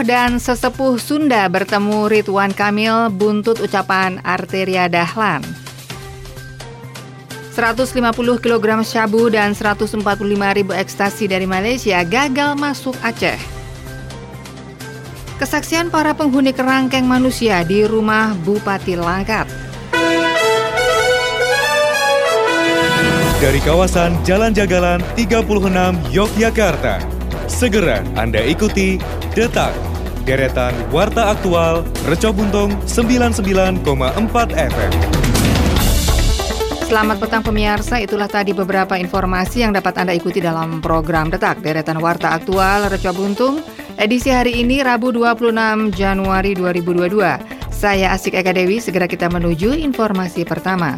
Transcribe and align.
Tokoh 0.00 0.16
dan 0.16 0.40
sesepuh 0.40 0.96
Sunda 0.96 1.44
bertemu 1.52 2.08
Ridwan 2.08 2.56
Kamil 2.56 3.12
buntut 3.12 3.60
ucapan 3.60 4.16
Arteria 4.24 4.88
Dahlan. 4.88 5.44
150 7.52 8.00
kg 8.40 8.80
syabu 8.80 9.28
dan 9.28 9.52
145 9.52 10.00
ribu 10.56 10.72
ekstasi 10.72 11.28
dari 11.28 11.44
Malaysia 11.44 12.00
gagal 12.00 12.56
masuk 12.56 12.96
Aceh. 13.04 13.36
Kesaksian 15.36 15.92
para 15.92 16.16
penghuni 16.16 16.56
kerangkeng 16.56 17.04
manusia 17.04 17.60
di 17.60 17.84
rumah 17.84 18.32
Bupati 18.40 18.96
Langkat. 18.96 19.52
Dari 23.36 23.60
kawasan 23.60 24.16
Jalan 24.24 24.56
Jagalan 24.56 25.04
36 25.20 25.44
Yogyakarta, 26.08 27.04
segera 27.52 28.00
Anda 28.16 28.40
ikuti 28.40 28.96
Detak, 29.30 29.89
deretan 30.30 30.70
Warta 30.94 31.34
Aktual, 31.34 31.82
Reco 32.06 32.30
Buntung 32.30 32.70
99,4 32.86 33.82
FM. 34.54 34.92
Selamat 36.86 37.18
petang 37.18 37.42
pemirsa, 37.42 37.98
itulah 37.98 38.30
tadi 38.30 38.54
beberapa 38.54 38.94
informasi 38.94 39.66
yang 39.66 39.74
dapat 39.74 39.98
Anda 39.98 40.14
ikuti 40.14 40.38
dalam 40.38 40.78
program 40.78 41.34
Detak, 41.34 41.66
deretan 41.66 41.98
Warta 41.98 42.30
Aktual, 42.30 42.86
Reco 42.86 43.10
Buntung, 43.10 43.58
edisi 43.98 44.30
hari 44.30 44.62
ini 44.62 44.86
Rabu 44.86 45.10
26 45.10 45.98
Januari 45.98 46.54
2022. 46.54 47.74
Saya 47.74 48.14
Asik 48.14 48.38
Eka 48.38 48.54
Dewi, 48.54 48.78
segera 48.78 49.10
kita 49.10 49.26
menuju 49.26 49.74
informasi 49.74 50.46
pertama. 50.46 50.94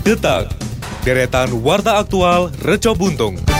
Detak, 0.00 0.48
deretan 1.04 1.60
Warta 1.60 2.00
Aktual, 2.00 2.48
Reco 2.64 2.96
Buntung. 2.96 3.53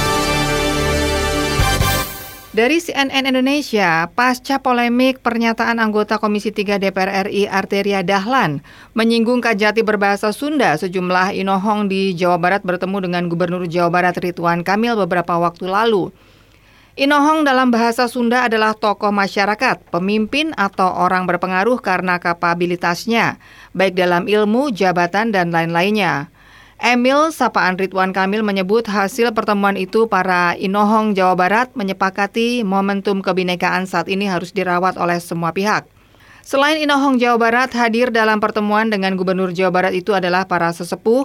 Dari 2.54 2.78
CNN 2.78 3.26
Indonesia, 3.26 4.06
pasca 4.14 4.62
polemik 4.62 5.18
pernyataan 5.26 5.82
anggota 5.82 6.22
Komisi 6.22 6.54
3 6.54 6.78
DPR 6.78 7.26
RI 7.26 7.50
Arteria 7.50 8.06
Dahlan 8.06 8.62
menyinggung 8.94 9.42
Kajati 9.42 9.82
berbahasa 9.82 10.30
Sunda, 10.30 10.78
sejumlah 10.78 11.34
inohong 11.34 11.90
di 11.90 12.14
Jawa 12.14 12.38
Barat 12.38 12.62
bertemu 12.62 13.10
dengan 13.10 13.26
Gubernur 13.26 13.66
Jawa 13.66 13.90
Barat 13.90 14.22
Ridwan 14.22 14.62
Kamil 14.62 14.94
beberapa 14.94 15.34
waktu 15.34 15.66
lalu. 15.66 16.14
Inohong 16.94 17.42
dalam 17.42 17.74
bahasa 17.74 18.06
Sunda 18.06 18.46
adalah 18.46 18.70
tokoh 18.78 19.10
masyarakat, 19.10 19.90
pemimpin 19.90 20.54
atau 20.54 20.94
orang 20.94 21.26
berpengaruh 21.26 21.82
karena 21.82 22.22
kapabilitasnya, 22.22 23.42
baik 23.74 23.98
dalam 23.98 24.30
ilmu, 24.30 24.70
jabatan, 24.70 25.34
dan 25.34 25.50
lain-lainnya. 25.50 26.30
Emil 26.84 27.32
Sapaan 27.32 27.80
Ridwan 27.80 28.12
Kamil 28.12 28.44
menyebut 28.44 28.84
hasil 28.84 29.32
pertemuan 29.32 29.72
itu 29.72 30.04
para 30.04 30.52
Inohong 30.52 31.16
Jawa 31.16 31.32
Barat 31.32 31.72
menyepakati 31.72 32.60
momentum 32.60 33.24
kebinekaan 33.24 33.88
saat 33.88 34.04
ini 34.04 34.28
harus 34.28 34.52
dirawat 34.52 35.00
oleh 35.00 35.16
semua 35.16 35.56
pihak. 35.56 35.88
Selain 36.44 36.76
Inohong 36.76 37.16
Jawa 37.16 37.40
Barat, 37.40 37.72
hadir 37.72 38.12
dalam 38.12 38.36
pertemuan 38.36 38.92
dengan 38.92 39.16
Gubernur 39.16 39.56
Jawa 39.56 39.72
Barat 39.72 39.96
itu 39.96 40.12
adalah 40.12 40.44
para 40.44 40.68
sesepuh, 40.76 41.24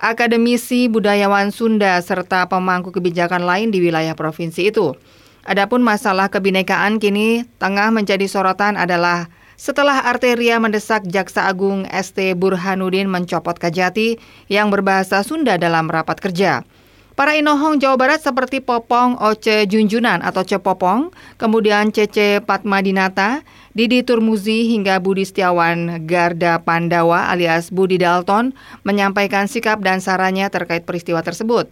akademisi 0.00 0.88
budayawan 0.88 1.52
Sunda, 1.52 2.00
serta 2.00 2.48
pemangku 2.48 2.88
kebijakan 2.88 3.44
lain 3.44 3.68
di 3.68 3.84
wilayah 3.84 4.16
provinsi 4.16 4.72
itu. 4.72 4.96
Adapun 5.44 5.84
masalah 5.84 6.32
kebinekaan 6.32 6.96
kini 6.96 7.44
tengah 7.60 7.92
menjadi 7.92 8.24
sorotan 8.24 8.80
adalah 8.80 9.28
setelah 9.54 10.06
Arteria 10.06 10.60
mendesak 10.62 11.06
Jaksa 11.06 11.46
Agung 11.46 11.86
ST 11.90 12.36
Burhanuddin 12.38 13.10
mencopot 13.10 13.58
Kajati 13.58 14.18
yang 14.46 14.68
berbahasa 14.68 15.22
Sunda 15.22 15.58
dalam 15.58 15.86
rapat 15.88 16.18
kerja. 16.20 16.66
Para 17.14 17.38
inohong 17.38 17.78
Jawa 17.78 17.94
Barat 17.94 18.26
seperti 18.26 18.58
Popong 18.58 19.14
Oce 19.22 19.70
Junjunan 19.70 20.18
atau 20.18 20.42
Cepopong, 20.42 21.14
kemudian 21.38 21.94
Cece 21.94 22.42
Patmadinata, 22.42 23.46
Didi 23.70 24.02
Turmuzi 24.02 24.66
hingga 24.74 24.98
Budi 24.98 25.22
Setiawan 25.22 26.10
Garda 26.10 26.58
Pandawa 26.58 27.30
alias 27.30 27.70
Budi 27.70 28.02
Dalton 28.02 28.50
menyampaikan 28.82 29.46
sikap 29.46 29.78
dan 29.78 30.02
sarannya 30.02 30.50
terkait 30.50 30.82
peristiwa 30.82 31.22
tersebut. 31.22 31.70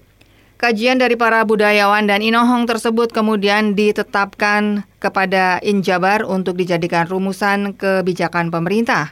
Kajian 0.63 1.03
dari 1.03 1.19
para 1.19 1.43
budayawan 1.43 2.07
dan 2.07 2.23
inohong 2.23 2.71
tersebut 2.71 3.11
kemudian 3.11 3.75
ditetapkan 3.75 4.87
kepada 5.03 5.59
Injabar 5.59 6.23
untuk 6.23 6.55
dijadikan 6.55 7.11
rumusan 7.11 7.75
kebijakan 7.75 8.55
pemerintah. 8.55 9.11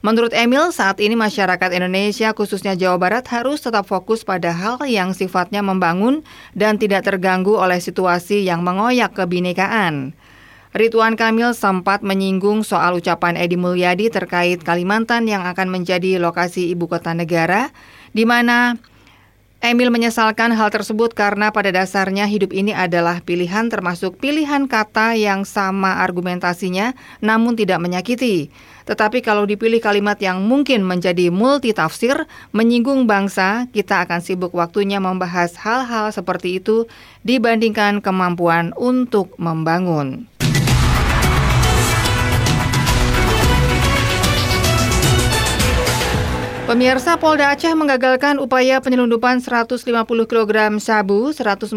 Menurut 0.00 0.32
Emil, 0.32 0.72
saat 0.72 0.96
ini 1.04 1.12
masyarakat 1.12 1.76
Indonesia 1.76 2.32
khususnya 2.32 2.72
Jawa 2.72 2.96
Barat 2.96 3.28
harus 3.28 3.60
tetap 3.60 3.84
fokus 3.84 4.24
pada 4.24 4.48
hal 4.48 4.80
yang 4.88 5.12
sifatnya 5.12 5.60
membangun 5.60 6.24
dan 6.56 6.80
tidak 6.80 7.04
terganggu 7.04 7.60
oleh 7.60 7.84
situasi 7.84 8.48
yang 8.48 8.64
mengoyak 8.64 9.12
kebinekaan. 9.12 10.16
Ridwan 10.72 11.20
Kamil 11.20 11.52
sempat 11.52 12.00
menyinggung 12.00 12.64
soal 12.64 12.96
ucapan 12.96 13.36
Edi 13.36 13.60
Mulyadi 13.60 14.08
terkait 14.08 14.64
Kalimantan 14.64 15.28
yang 15.28 15.44
akan 15.44 15.68
menjadi 15.68 16.16
lokasi 16.16 16.72
ibu 16.72 16.88
kota 16.88 17.12
negara, 17.12 17.76
di 18.16 18.24
mana 18.24 18.80
Emil 19.58 19.90
menyesalkan 19.90 20.54
hal 20.54 20.70
tersebut 20.70 21.18
karena 21.18 21.50
pada 21.50 21.74
dasarnya 21.74 22.30
hidup 22.30 22.54
ini 22.54 22.70
adalah 22.70 23.18
pilihan 23.18 23.66
termasuk 23.66 24.14
pilihan 24.22 24.70
kata 24.70 25.18
yang 25.18 25.42
sama 25.42 25.98
argumentasinya 25.98 26.94
namun 27.18 27.58
tidak 27.58 27.82
menyakiti. 27.82 28.54
Tetapi 28.86 29.18
kalau 29.18 29.50
dipilih 29.50 29.82
kalimat 29.82 30.14
yang 30.22 30.46
mungkin 30.46 30.86
menjadi 30.86 31.34
multi 31.34 31.74
tafsir, 31.74 32.30
menyinggung 32.54 33.10
bangsa, 33.10 33.66
kita 33.74 34.06
akan 34.06 34.22
sibuk 34.22 34.54
waktunya 34.54 35.02
membahas 35.02 35.58
hal-hal 35.58 36.14
seperti 36.14 36.62
itu 36.62 36.86
dibandingkan 37.26 37.98
kemampuan 37.98 38.70
untuk 38.78 39.34
membangun. 39.42 40.37
Pemirsa 46.68 47.16
Polda 47.16 47.56
Aceh 47.56 47.72
menggagalkan 47.72 48.36
upaya 48.36 48.76
penyelundupan 48.84 49.40
150 49.40 49.88
kg 50.28 50.76
sabu, 50.76 51.32
145 51.32 51.72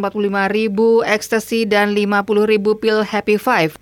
ribu 0.52 1.00
ekstasi, 1.08 1.64
dan 1.64 1.96
50 1.96 2.28
ribu 2.44 2.76
pil 2.76 3.00
Happy 3.00 3.40
Five. 3.40 3.80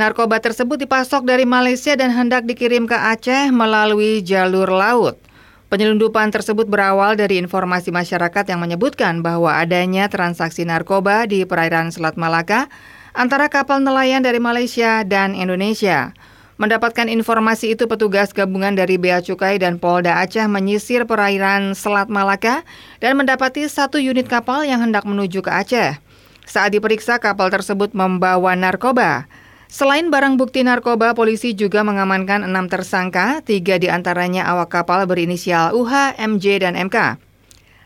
Narkoba 0.00 0.40
tersebut 0.40 0.80
dipasok 0.80 1.28
dari 1.28 1.44
Malaysia 1.44 1.92
dan 1.92 2.08
hendak 2.08 2.48
dikirim 2.48 2.88
ke 2.88 2.96
Aceh 2.96 3.52
melalui 3.52 4.24
jalur 4.24 4.72
laut. 4.72 5.20
Penyelundupan 5.68 6.32
tersebut 6.32 6.64
berawal 6.64 7.20
dari 7.20 7.36
informasi 7.36 7.92
masyarakat 7.92 8.48
yang 8.48 8.64
menyebutkan 8.64 9.20
bahwa 9.20 9.60
adanya 9.60 10.08
transaksi 10.08 10.64
narkoba 10.64 11.28
di 11.28 11.44
perairan 11.44 11.92
Selat 11.92 12.16
Malaka 12.16 12.72
antara 13.12 13.52
kapal 13.52 13.84
nelayan 13.84 14.24
dari 14.24 14.40
Malaysia 14.40 15.04
dan 15.04 15.36
Indonesia. 15.36 16.16
Mendapatkan 16.56 17.12
informasi 17.12 17.76
itu 17.76 17.84
petugas 17.84 18.32
gabungan 18.32 18.72
dari 18.72 18.96
Bea 18.96 19.20
Cukai 19.20 19.60
dan 19.60 19.76
Polda 19.76 20.24
Aceh 20.24 20.48
menyisir 20.48 21.04
perairan 21.04 21.76
Selat 21.76 22.08
Malaka 22.08 22.64
dan 22.96 23.20
mendapati 23.20 23.68
satu 23.68 24.00
unit 24.00 24.24
kapal 24.24 24.64
yang 24.64 24.80
hendak 24.80 25.04
menuju 25.04 25.44
ke 25.44 25.52
Aceh. 25.52 26.00
Saat 26.48 26.72
diperiksa 26.72 27.20
kapal 27.20 27.52
tersebut 27.52 27.92
membawa 27.92 28.56
narkoba. 28.56 29.28
Selain 29.68 30.08
barang 30.08 30.40
bukti 30.40 30.64
narkoba, 30.64 31.12
polisi 31.12 31.52
juga 31.52 31.84
mengamankan 31.84 32.48
enam 32.48 32.72
tersangka, 32.72 33.44
tiga 33.44 33.76
di 33.76 33.92
antaranya 33.92 34.48
awak 34.48 34.72
kapal 34.80 35.04
berinisial 35.04 35.76
UH, 35.76 36.16
MJ, 36.16 36.64
dan 36.64 36.72
MK. 36.72 37.20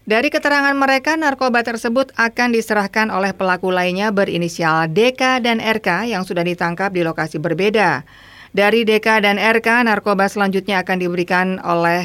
Dari 0.06 0.30
keterangan 0.30 0.76
mereka, 0.78 1.18
narkoba 1.18 1.66
tersebut 1.66 2.14
akan 2.14 2.54
diserahkan 2.54 3.10
oleh 3.10 3.34
pelaku 3.34 3.74
lainnya 3.74 4.14
berinisial 4.14 4.86
DK 4.86 5.42
dan 5.42 5.58
RK 5.58 6.06
yang 6.06 6.22
sudah 6.22 6.46
ditangkap 6.46 6.94
di 6.94 7.02
lokasi 7.02 7.42
berbeda. 7.42 8.06
Dari 8.50 8.82
DK 8.82 9.22
dan 9.22 9.38
RK, 9.38 9.86
narkoba 9.86 10.26
selanjutnya 10.26 10.82
akan 10.82 10.98
diberikan 10.98 11.62
oleh 11.62 12.02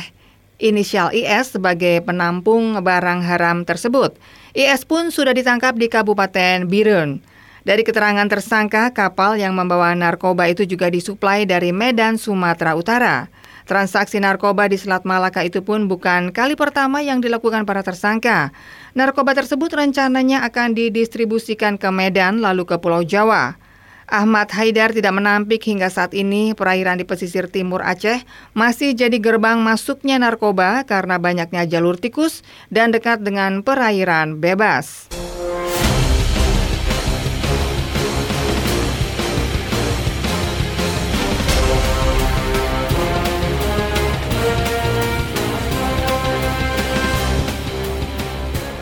inisial 0.62 1.10
IS 1.10 1.58
sebagai 1.58 2.06
penampung 2.06 2.78
barang 2.78 3.26
haram 3.26 3.66
tersebut. 3.66 4.14
IS 4.54 4.86
pun 4.86 5.10
sudah 5.10 5.34
ditangkap 5.34 5.74
di 5.74 5.90
Kabupaten 5.90 6.70
Birun. 6.70 7.18
Dari 7.66 7.82
keterangan 7.82 8.30
tersangka, 8.30 8.94
kapal 8.94 9.42
yang 9.42 9.58
membawa 9.58 9.98
narkoba 9.98 10.46
itu 10.46 10.70
juga 10.70 10.86
disuplai 10.94 11.50
dari 11.50 11.74
Medan, 11.74 12.22
Sumatera 12.22 12.78
Utara. 12.78 13.26
Transaksi 13.66 14.22
narkoba 14.22 14.70
di 14.70 14.78
Selat 14.78 15.02
Malaka 15.02 15.42
itu 15.42 15.66
pun 15.66 15.90
bukan 15.90 16.30
kali 16.30 16.54
pertama 16.54 17.02
yang 17.02 17.26
dilakukan 17.26 17.66
para 17.66 17.82
tersangka. 17.82 18.54
Narkoba 18.94 19.34
tersebut 19.34 19.74
rencananya 19.74 20.46
akan 20.46 20.78
didistribusikan 20.78 21.82
ke 21.82 21.90
Medan 21.90 22.46
lalu 22.46 22.70
ke 22.70 22.78
Pulau 22.78 23.02
Jawa. 23.02 23.58
Ahmad 24.06 24.54
Haidar 24.54 24.94
tidak 24.94 25.18
menampik 25.18 25.66
hingga 25.66 25.90
saat 25.90 26.14
ini 26.14 26.54
perairan 26.54 27.02
di 27.02 27.06
pesisir 27.06 27.50
timur 27.50 27.82
Aceh 27.82 28.22
masih 28.54 28.94
jadi 28.94 29.18
gerbang 29.18 29.58
masuknya 29.62 30.22
narkoba 30.22 30.86
karena 30.86 31.18
banyaknya 31.18 31.66
jalur 31.66 31.98
tikus 31.98 32.46
dan 32.70 32.94
dekat 32.94 33.26
dengan 33.26 33.66
perairan 33.66 34.38
bebas. 34.38 35.10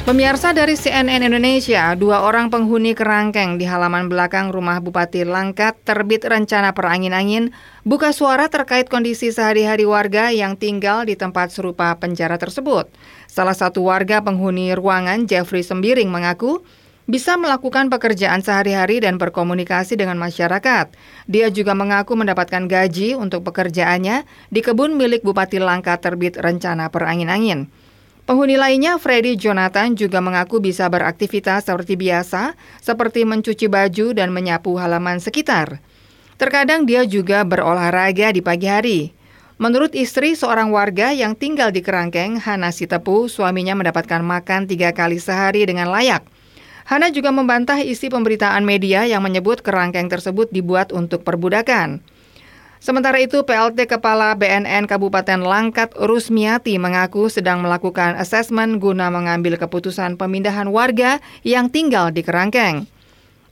Pemirsa 0.03 0.51
dari 0.51 0.75
CNN 0.75 1.23
Indonesia, 1.23 1.95
dua 1.95 2.27
orang 2.27 2.51
penghuni 2.51 2.91
kerangkeng 2.91 3.55
di 3.55 3.63
halaman 3.63 4.11
belakang 4.11 4.51
rumah 4.51 4.83
Bupati 4.83 5.23
Langkat 5.23 5.79
terbit 5.87 6.27
rencana 6.27 6.75
perangin-angin 6.75 7.55
buka 7.87 8.11
suara 8.11 8.51
terkait 8.51 8.91
kondisi 8.91 9.31
sehari-hari 9.31 9.87
warga 9.87 10.27
yang 10.27 10.59
tinggal 10.59 11.07
di 11.07 11.15
tempat 11.15 11.55
serupa 11.55 11.95
penjara 11.95 12.35
tersebut. 12.35 12.91
Salah 13.31 13.55
satu 13.55 13.87
warga 13.87 14.19
penghuni 14.19 14.75
ruangan, 14.75 15.23
Jeffrey 15.23 15.63
Sembiring, 15.63 16.11
mengaku 16.11 16.59
bisa 17.07 17.39
melakukan 17.39 17.87
pekerjaan 17.87 18.43
sehari-hari 18.43 18.99
dan 18.99 19.15
berkomunikasi 19.15 19.95
dengan 19.95 20.19
masyarakat. 20.19 20.91
Dia 21.31 21.47
juga 21.47 21.79
mengaku 21.79 22.19
mendapatkan 22.19 22.67
gaji 22.67 23.15
untuk 23.15 23.47
pekerjaannya 23.47 24.27
di 24.51 24.59
kebun 24.59 24.99
milik 24.99 25.23
Bupati 25.23 25.63
Langkat 25.63 26.03
terbit 26.03 26.35
rencana 26.35 26.91
perangin-angin. 26.91 27.71
Penghuni 28.23 28.55
lainnya, 28.55 28.95
Freddy 28.95 29.35
Jonathan, 29.35 29.99
juga 29.99 30.23
mengaku 30.23 30.63
bisa 30.63 30.87
beraktivitas 30.87 31.67
seperti 31.67 31.99
biasa, 31.99 32.55
seperti 32.79 33.27
mencuci 33.27 33.67
baju 33.67 34.15
dan 34.15 34.31
menyapu 34.31 34.79
halaman 34.79 35.19
sekitar. 35.19 35.83
Terkadang 36.39 36.87
dia 36.87 37.03
juga 37.03 37.43
berolahraga 37.43 38.31
di 38.31 38.39
pagi 38.39 38.71
hari. 38.71 39.01
Menurut 39.59 39.91
istri 39.91 40.39
seorang 40.39 40.71
warga 40.71 41.11
yang 41.11 41.35
tinggal 41.35 41.75
di 41.75 41.83
Kerangkeng, 41.83 42.39
Hana 42.39 42.71
Sitepu, 42.71 43.27
suaminya 43.27 43.75
mendapatkan 43.75 44.23
makan 44.23 44.71
tiga 44.71 44.95
kali 44.95 45.19
sehari 45.19 45.67
dengan 45.67 45.91
layak. 45.91 46.23
Hana 46.87 47.11
juga 47.11 47.31
membantah 47.35 47.79
isi 47.83 48.07
pemberitaan 48.07 48.63
media 48.63 49.03
yang 49.03 49.23
menyebut 49.23 49.63
kerangkeng 49.63 50.11
tersebut 50.11 50.51
dibuat 50.51 50.91
untuk 50.91 51.23
perbudakan. 51.23 52.03
Sementara 52.83 53.15
itu, 53.23 53.47
PLT 53.47 53.87
Kepala 53.87 54.35
BNN 54.35 54.91
Kabupaten 54.91 55.39
Langkat 55.39 55.95
Rusmiati 55.95 56.75
mengaku 56.75 57.31
sedang 57.31 57.63
melakukan 57.63 58.19
asesmen 58.19 58.75
guna 58.75 59.07
mengambil 59.07 59.55
keputusan 59.55 60.19
pemindahan 60.19 60.67
warga 60.67 61.23
yang 61.47 61.71
tinggal 61.71 62.11
di 62.11 62.27
Kerangkeng. 62.27 62.83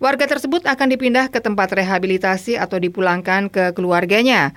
Warga 0.04 0.28
tersebut 0.28 0.68
akan 0.68 0.88
dipindah 0.92 1.32
ke 1.32 1.40
tempat 1.40 1.72
rehabilitasi 1.72 2.60
atau 2.60 2.76
dipulangkan 2.76 3.48
ke 3.48 3.72
keluarganya. 3.72 4.52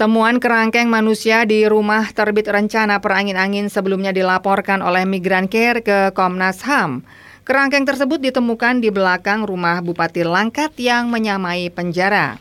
Temuan 0.00 0.40
kerangkeng 0.40 0.88
manusia 0.88 1.44
di 1.44 1.68
rumah 1.68 2.08
terbit 2.08 2.48
rencana 2.48 3.04
perangin-angin 3.04 3.68
sebelumnya 3.68 4.16
dilaporkan 4.16 4.80
oleh 4.80 5.04
Migran 5.04 5.44
Care 5.44 5.84
ke 5.84 6.16
Komnas 6.16 6.64
HAM. 6.64 7.04
Kerangkeng 7.44 7.84
tersebut 7.84 8.16
ditemukan 8.16 8.80
di 8.80 8.88
belakang 8.88 9.44
rumah 9.44 9.84
Bupati 9.84 10.24
Langkat 10.24 10.72
yang 10.80 11.12
menyamai 11.12 11.68
penjara. 11.68 12.40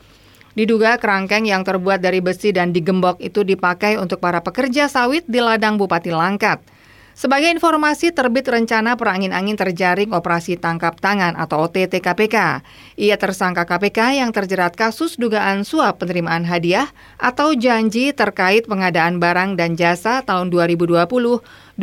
Diduga 0.58 0.98
kerangkeng 0.98 1.46
yang 1.46 1.62
terbuat 1.62 2.02
dari 2.02 2.20
besi 2.20 2.50
dan 2.50 2.74
digembok 2.74 3.22
itu 3.22 3.46
dipakai 3.46 4.02
untuk 4.02 4.18
para 4.18 4.42
pekerja 4.42 4.90
sawit 4.90 5.24
di 5.30 5.38
ladang 5.38 5.78
Bupati 5.78 6.10
Langkat. 6.10 6.80
Sebagai 7.20 7.52
informasi, 7.52 8.16
terbit 8.16 8.48
rencana 8.48 8.96
perangin-angin 8.96 9.60
terjaring 9.60 10.16
operasi 10.16 10.56
tangkap 10.56 10.96
tangan 11.04 11.36
atau 11.36 11.68
OTT 11.68 12.00
KPK. 12.00 12.64
Ia 12.96 13.20
tersangka 13.20 13.68
KPK 13.68 14.24
yang 14.24 14.32
terjerat 14.32 14.72
kasus 14.72 15.20
dugaan 15.20 15.68
suap 15.68 16.00
penerimaan 16.00 16.48
hadiah 16.48 16.88
atau 17.20 17.52
janji 17.60 18.16
terkait 18.16 18.72
pengadaan 18.72 19.20
barang 19.20 19.60
dan 19.60 19.76
jasa 19.76 20.24
tahun 20.24 20.48
2020-2022. 20.48 21.76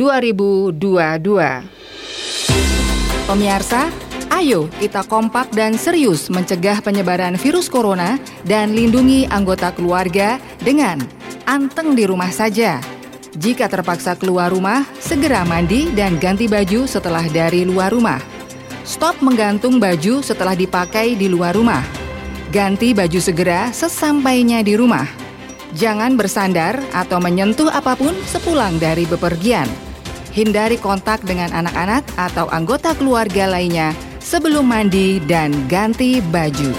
Pemirsa, 3.29 3.93
Ayo 4.27 4.67
kita 4.83 5.07
kompak 5.07 5.55
dan 5.55 5.79
serius 5.79 6.27
mencegah 6.27 6.83
penyebaran 6.83 7.39
virus 7.39 7.71
corona 7.71 8.19
dan 8.43 8.75
lindungi 8.75 9.23
anggota 9.31 9.71
keluarga 9.71 10.35
dengan 10.59 10.99
anteng 11.47 11.95
di 11.95 12.03
rumah 12.03 12.27
saja. 12.27 12.83
Jika 13.39 13.71
terpaksa 13.71 14.19
keluar 14.19 14.51
rumah, 14.51 14.83
segera 14.99 15.47
mandi 15.47 15.87
dan 15.95 16.19
ganti 16.19 16.49
baju 16.49 16.83
setelah 16.89 17.23
dari 17.31 17.63
luar 17.63 17.95
rumah. 17.95 18.19
Stop 18.83 19.23
menggantung 19.23 19.79
baju 19.79 20.19
setelah 20.19 20.59
dipakai 20.59 21.15
di 21.15 21.31
luar 21.31 21.55
rumah. 21.55 21.83
Ganti 22.51 22.91
baju 22.91 23.19
segera 23.23 23.71
sesampainya 23.71 24.59
di 24.59 24.75
rumah. 24.75 25.07
Jangan 25.71 26.19
bersandar 26.19 26.83
atau 26.91 27.19
menyentuh 27.23 27.71
apa 27.71 27.95
pun 27.95 28.15
sepulang 28.27 28.75
dari 28.75 29.07
bepergian. 29.07 29.67
Hindari 30.35 30.75
kontak 30.79 31.23
dengan 31.23 31.51
anak-anak 31.55 32.03
atau 32.15 32.47
anggota 32.51 32.93
keluarga 32.93 33.49
lainnya 33.49 34.06
sebelum 34.27 34.67
mandi 34.67 35.23
dan 35.23 35.55
ganti 35.71 36.19
baju. 36.19 36.75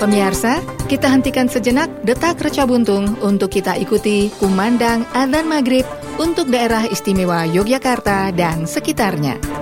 Pemirsa, 0.00 0.58
kita 0.90 1.06
hentikan 1.12 1.46
sejenak 1.46 1.86
detak 2.02 2.42
reca 2.42 2.66
buntung 2.66 3.14
untuk 3.22 3.54
kita 3.54 3.78
ikuti 3.78 4.34
kumandang 4.40 5.06
adzan 5.14 5.46
maghrib 5.46 5.86
untuk 6.18 6.50
daerah 6.50 6.88
istimewa 6.90 7.46
Yogyakarta 7.46 8.34
dan 8.34 8.66
sekitarnya. 8.66 9.61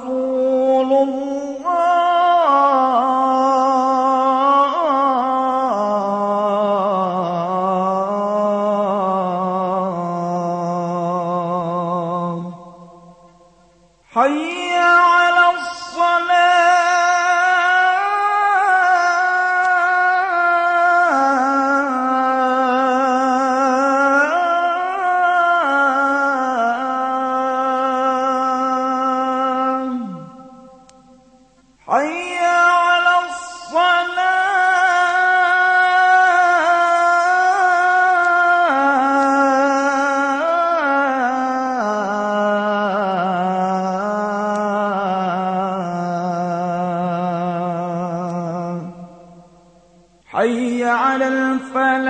على 51.70 52.09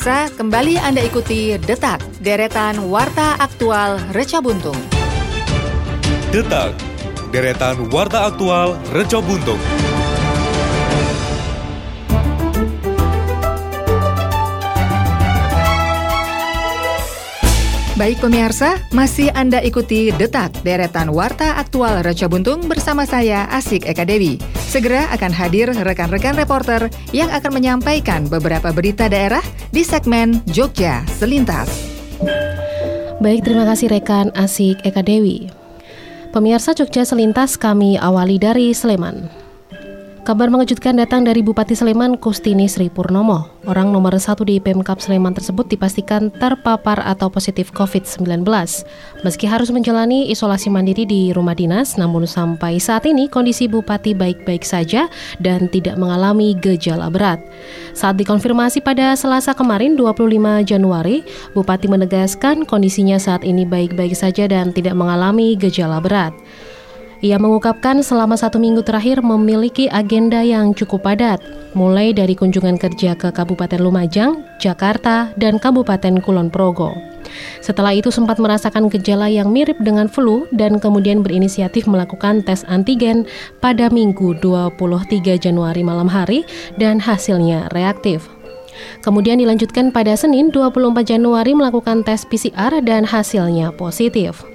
Pemirsa, 0.00 0.32
kembali 0.32 0.80
Anda 0.80 1.04
ikuti 1.04 1.60
Detak, 1.60 2.00
deretan 2.24 2.88
Warta 2.88 3.36
Aktual 3.36 4.00
Reca 4.16 4.40
Buntung. 4.40 4.80
Detak, 6.32 6.72
deretan 7.28 7.84
warta 7.92 8.24
aktual 8.24 8.80
Reco 8.96 9.20
Buntung. 9.20 9.60
Baik 18.00 18.24
pemirsa, 18.24 18.80
masih 18.96 19.28
Anda 19.36 19.60
ikuti 19.60 20.16
Detak, 20.16 20.64
deretan 20.64 21.12
Warta 21.12 21.60
Aktual 21.60 22.00
Reca 22.00 22.24
Buntung 22.24 22.64
bersama 22.64 23.04
saya 23.04 23.44
Asik 23.52 23.84
Eka 23.84 24.08
Dewi. 24.08 24.40
Segera 24.70 25.10
akan 25.10 25.34
hadir 25.34 25.66
rekan-rekan 25.66 26.38
reporter 26.38 26.86
yang 27.10 27.26
akan 27.34 27.58
menyampaikan 27.58 28.30
beberapa 28.30 28.70
berita 28.70 29.10
daerah 29.10 29.42
di 29.74 29.82
segmen 29.82 30.38
Jogja 30.46 31.02
Selintas. 31.10 31.66
Baik, 33.18 33.42
terima 33.42 33.66
kasih 33.66 33.90
rekan 33.90 34.30
Asik 34.38 34.78
Eka 34.86 35.02
Dewi. 35.02 35.50
Pemirsa 36.30 36.70
Jogja 36.70 37.02
Selintas 37.02 37.58
kami 37.58 37.98
awali 37.98 38.38
dari 38.38 38.70
Sleman. 38.70 39.39
Kabar 40.20 40.52
mengejutkan 40.52 41.00
datang 41.00 41.24
dari 41.24 41.40
Bupati 41.40 41.72
Sleman 41.72 42.20
Kustini 42.20 42.68
Sri 42.68 42.92
Purnomo. 42.92 43.48
Orang 43.64 43.88
nomor 43.88 44.12
satu 44.20 44.44
di 44.44 44.60
Pemkap 44.60 45.00
Sleman 45.00 45.32
tersebut 45.32 45.64
dipastikan 45.72 46.28
terpapar 46.28 47.00
atau 47.08 47.32
positif 47.32 47.72
COVID-19. 47.72 48.44
Meski 49.24 49.48
harus 49.48 49.72
menjalani 49.72 50.28
isolasi 50.28 50.68
mandiri 50.68 51.08
di 51.08 51.32
rumah 51.32 51.56
dinas, 51.56 51.96
namun 51.96 52.28
sampai 52.28 52.76
saat 52.76 53.08
ini 53.08 53.32
kondisi 53.32 53.64
Bupati 53.64 54.12
baik-baik 54.12 54.60
saja 54.60 55.08
dan 55.40 55.72
tidak 55.72 55.96
mengalami 55.96 56.52
gejala 56.52 57.08
berat. 57.08 57.40
Saat 57.96 58.20
dikonfirmasi 58.20 58.84
pada 58.84 59.16
Selasa 59.16 59.56
kemarin 59.56 59.96
25 59.96 60.68
Januari, 60.68 61.24
Bupati 61.56 61.88
menegaskan 61.88 62.68
kondisinya 62.68 63.16
saat 63.16 63.40
ini 63.40 63.64
baik-baik 63.64 64.12
saja 64.12 64.44
dan 64.44 64.76
tidak 64.76 64.92
mengalami 65.00 65.56
gejala 65.56 65.96
berat. 65.96 66.36
Ia 67.20 67.36
mengungkapkan 67.36 68.00
selama 68.00 68.32
satu 68.32 68.56
minggu 68.56 68.80
terakhir 68.80 69.20
memiliki 69.20 69.92
agenda 69.92 70.40
yang 70.40 70.72
cukup 70.72 71.04
padat, 71.04 71.36
mulai 71.76 72.16
dari 72.16 72.32
kunjungan 72.32 72.80
kerja 72.80 73.12
ke 73.12 73.28
Kabupaten 73.28 73.76
Lumajang, 73.76 74.40
Jakarta, 74.56 75.28
dan 75.36 75.60
Kabupaten 75.60 76.24
Kulon 76.24 76.48
Progo. 76.48 76.96
Setelah 77.60 77.92
itu 77.92 78.08
sempat 78.08 78.40
merasakan 78.40 78.88
gejala 78.88 79.28
yang 79.28 79.52
mirip 79.52 79.76
dengan 79.84 80.08
flu 80.08 80.48
dan 80.56 80.80
kemudian 80.80 81.20
berinisiatif 81.20 81.84
melakukan 81.84 82.40
tes 82.40 82.64
antigen 82.72 83.28
pada 83.60 83.92
Minggu 83.92 84.40
23 84.40 85.36
Januari 85.36 85.84
malam 85.84 86.08
hari 86.08 86.48
dan 86.80 86.96
hasilnya 86.96 87.68
reaktif. 87.76 88.32
Kemudian 89.04 89.36
dilanjutkan 89.36 89.92
pada 89.92 90.16
Senin 90.16 90.48
24 90.48 91.04
Januari 91.04 91.52
melakukan 91.52 92.00
tes 92.00 92.24
PCR 92.24 92.80
dan 92.80 93.04
hasilnya 93.04 93.76
positif. 93.76 94.49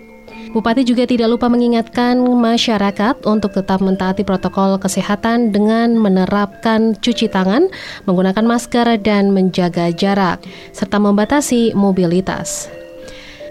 Bupati 0.55 0.87
juga 0.87 1.03
tidak 1.03 1.35
lupa 1.35 1.51
mengingatkan 1.51 2.15
masyarakat 2.15 3.27
untuk 3.27 3.51
tetap 3.51 3.83
mentaati 3.83 4.23
protokol 4.23 4.79
kesehatan 4.79 5.51
dengan 5.51 5.99
menerapkan 5.99 6.95
cuci 6.95 7.27
tangan, 7.27 7.67
menggunakan 8.07 8.47
masker, 8.47 8.87
dan 9.03 9.35
menjaga 9.35 9.91
jarak, 9.91 10.39
serta 10.71 10.95
membatasi 10.95 11.75
mobilitas. 11.75 12.71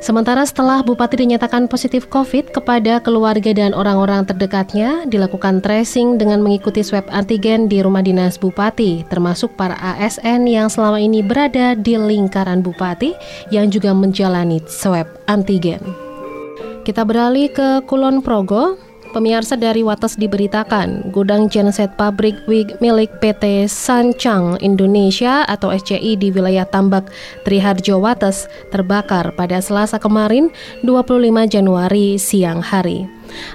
Sementara 0.00 0.48
setelah 0.48 0.80
Bupati 0.80 1.20
dinyatakan 1.20 1.68
positif 1.68 2.08
COVID 2.08 2.56
kepada 2.56 3.04
keluarga 3.04 3.52
dan 3.52 3.76
orang-orang 3.76 4.24
terdekatnya, 4.24 5.04
dilakukan 5.04 5.60
tracing 5.60 6.16
dengan 6.16 6.40
mengikuti 6.40 6.80
swab 6.80 7.04
antigen 7.12 7.68
di 7.68 7.84
rumah 7.84 8.00
dinas 8.00 8.40
Bupati, 8.40 9.04
termasuk 9.12 9.52
para 9.60 9.76
ASN 9.76 10.48
yang 10.48 10.72
selama 10.72 10.96
ini 10.96 11.20
berada 11.20 11.76
di 11.76 12.00
lingkaran 12.00 12.64
Bupati 12.64 13.12
yang 13.52 13.68
juga 13.68 13.92
menjalani 13.92 14.64
swab 14.64 15.04
antigen. 15.28 16.03
Kita 16.84 17.00
beralih 17.00 17.48
ke 17.48 17.80
Kulon 17.88 18.20
Progo. 18.20 18.76
Pemirsa 19.16 19.56
dari 19.56 19.80
Wates 19.80 20.20
diberitakan, 20.20 21.14
gudang 21.14 21.48
genset 21.48 21.88
pabrik 21.96 22.34
wig 22.44 22.76
milik 22.82 23.08
PT 23.22 23.70
Sancang 23.70 24.58
Indonesia 24.58 25.46
atau 25.48 25.70
SCI 25.70 26.18
di 26.18 26.28
wilayah 26.34 26.66
Tambak 26.66 27.08
Triharjo 27.46 28.02
Wates 28.02 28.50
terbakar 28.68 29.32
pada 29.32 29.62
Selasa 29.64 29.96
kemarin 29.96 30.52
25 30.84 31.24
Januari 31.46 32.20
siang 32.20 32.58
hari. 32.58 33.06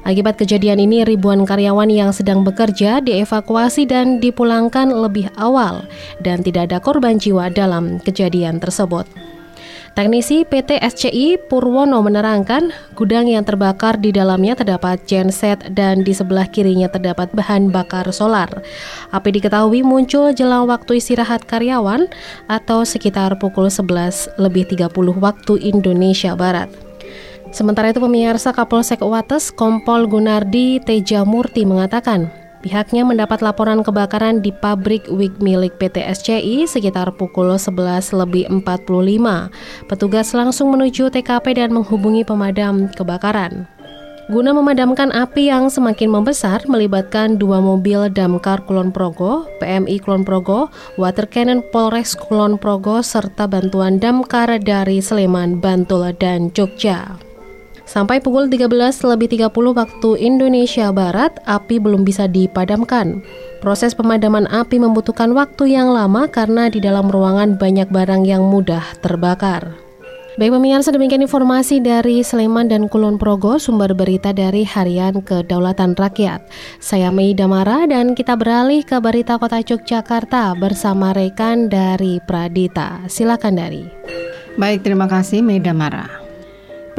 Akibat 0.07 0.39
kejadian 0.41 0.79
ini, 0.79 1.05
ribuan 1.05 1.45
karyawan 1.45 1.91
yang 1.91 2.15
sedang 2.15 2.41
bekerja 2.41 3.03
dievakuasi 3.03 3.85
dan 3.85 4.17
dipulangkan 4.17 4.89
lebih 4.89 5.29
awal 5.37 5.85
dan 6.23 6.41
tidak 6.41 6.71
ada 6.71 6.81
korban 6.81 7.21
jiwa 7.21 7.51
dalam 7.51 8.01
kejadian 8.01 8.57
tersebut. 8.57 9.05
Teknisi 9.97 10.45
PT 10.45 10.77
SCI 10.79 11.41
Purwono 11.49 11.99
menerangkan, 12.05 12.69
gudang 12.93 13.25
yang 13.25 13.41
terbakar 13.41 13.97
di 13.97 14.13
dalamnya 14.13 14.53
terdapat 14.53 15.01
genset 15.09 15.59
dan 15.73 16.05
di 16.05 16.13
sebelah 16.13 16.45
kirinya 16.45 16.87
terdapat 16.87 17.33
bahan 17.33 17.73
bakar 17.73 18.05
solar. 18.13 18.61
Api 19.09 19.29
diketahui 19.33 19.81
muncul 19.81 20.31
jelang 20.31 20.69
waktu 20.69 21.01
istirahat 21.01 21.43
karyawan 21.49 22.05
atau 22.45 22.85
sekitar 22.85 23.35
pukul 23.41 23.67
11 23.67 24.37
lebih 24.37 24.69
30 24.69 24.93
waktu 25.17 25.53
Indonesia 25.65 26.37
Barat. 26.37 26.69
Sementara 27.49 27.89
itu 27.89 27.97
pemirsa 27.97 28.53
Kapolsek 28.53 29.01
Wates 29.01 29.49
Kompol 29.49 30.05
Gunardi 30.05 30.77
Tejamurti 30.85 31.65
mengatakan, 31.65 32.29
Pihaknya 32.59 33.07
mendapat 33.07 33.39
laporan 33.39 33.87
kebakaran 33.87 34.43
di 34.43 34.51
pabrik 34.51 35.07
wig 35.07 35.31
milik 35.39 35.79
PT 35.79 36.03
SCI 36.03 36.67
sekitar 36.67 37.15
pukul 37.15 37.55
11 37.55 38.11
lebih 38.11 38.51
45. 38.51 39.87
Petugas 39.87 40.35
langsung 40.35 40.75
menuju 40.75 41.07
TKP 41.07 41.55
dan 41.55 41.71
menghubungi 41.71 42.27
pemadam 42.27 42.91
kebakaran. 42.91 43.63
Guna 44.29 44.53
memadamkan 44.53 45.09
api 45.09 45.49
yang 45.49 45.73
semakin 45.73 46.13
membesar, 46.13 46.61
melibatkan 46.69 47.41
dua 47.41 47.57
mobil 47.63 48.13
damkar 48.13 48.61
Kulon 48.61 48.93
Progo, 48.93 49.49
PMI 49.57 49.97
Kulon 50.05 50.21
Progo, 50.21 50.69
Water 51.01 51.25
Cannon 51.25 51.65
Polres 51.73 52.13
Kulon 52.13 52.61
Progo, 52.61 53.01
serta 53.01 53.49
bantuan 53.49 53.97
damkar 53.97 54.61
dari 54.61 55.01
Sleman, 55.01 55.57
Bantul, 55.57 56.13
dan 56.13 56.53
Jogja. 56.53 57.28
Sampai 57.89 58.21
pukul 58.21 58.53
13 58.53 58.69
lebih 59.01 59.33
30 59.33 59.49
waktu 59.73 60.09
Indonesia 60.21 60.93
Barat, 60.93 61.41
api 61.49 61.81
belum 61.81 62.05
bisa 62.05 62.29
dipadamkan. 62.29 63.25
Proses 63.65 63.97
pemadaman 63.97 64.45
api 64.45 64.77
membutuhkan 64.77 65.33
waktu 65.33 65.73
yang 65.73 65.89
lama 65.89 66.29
karena 66.29 66.69
di 66.69 66.77
dalam 66.77 67.09
ruangan 67.09 67.57
banyak 67.57 67.89
barang 67.89 68.29
yang 68.29 68.45
mudah 68.45 68.85
terbakar. 69.01 69.73
Baik 70.37 70.53
pemirsa 70.53 70.93
demikian 70.93 71.25
informasi 71.25 71.81
dari 71.81 72.21
Sleman 72.21 72.69
dan 72.69 72.85
Kulon 72.93 73.17
Progo 73.17 73.57
sumber 73.57 73.97
berita 73.97 74.37
dari 74.37 74.61
Harian 74.61 75.25
Kedaulatan 75.25 75.97
Rakyat. 75.97 76.45
Saya 76.77 77.09
Mei 77.09 77.33
Damara 77.33 77.89
dan 77.89 78.13
kita 78.13 78.37
beralih 78.37 78.85
ke 78.85 79.01
berita 79.01 79.41
Kota 79.41 79.65
Yogyakarta 79.65 80.53
bersama 80.61 81.09
rekan 81.11 81.73
dari 81.73 82.21
Pradita. 82.21 83.03
Silakan 83.09 83.57
dari. 83.57 83.83
Baik, 84.61 84.85
terima 84.85 85.09
kasih 85.09 85.41
Mei 85.41 85.57
Damara. 85.57 86.28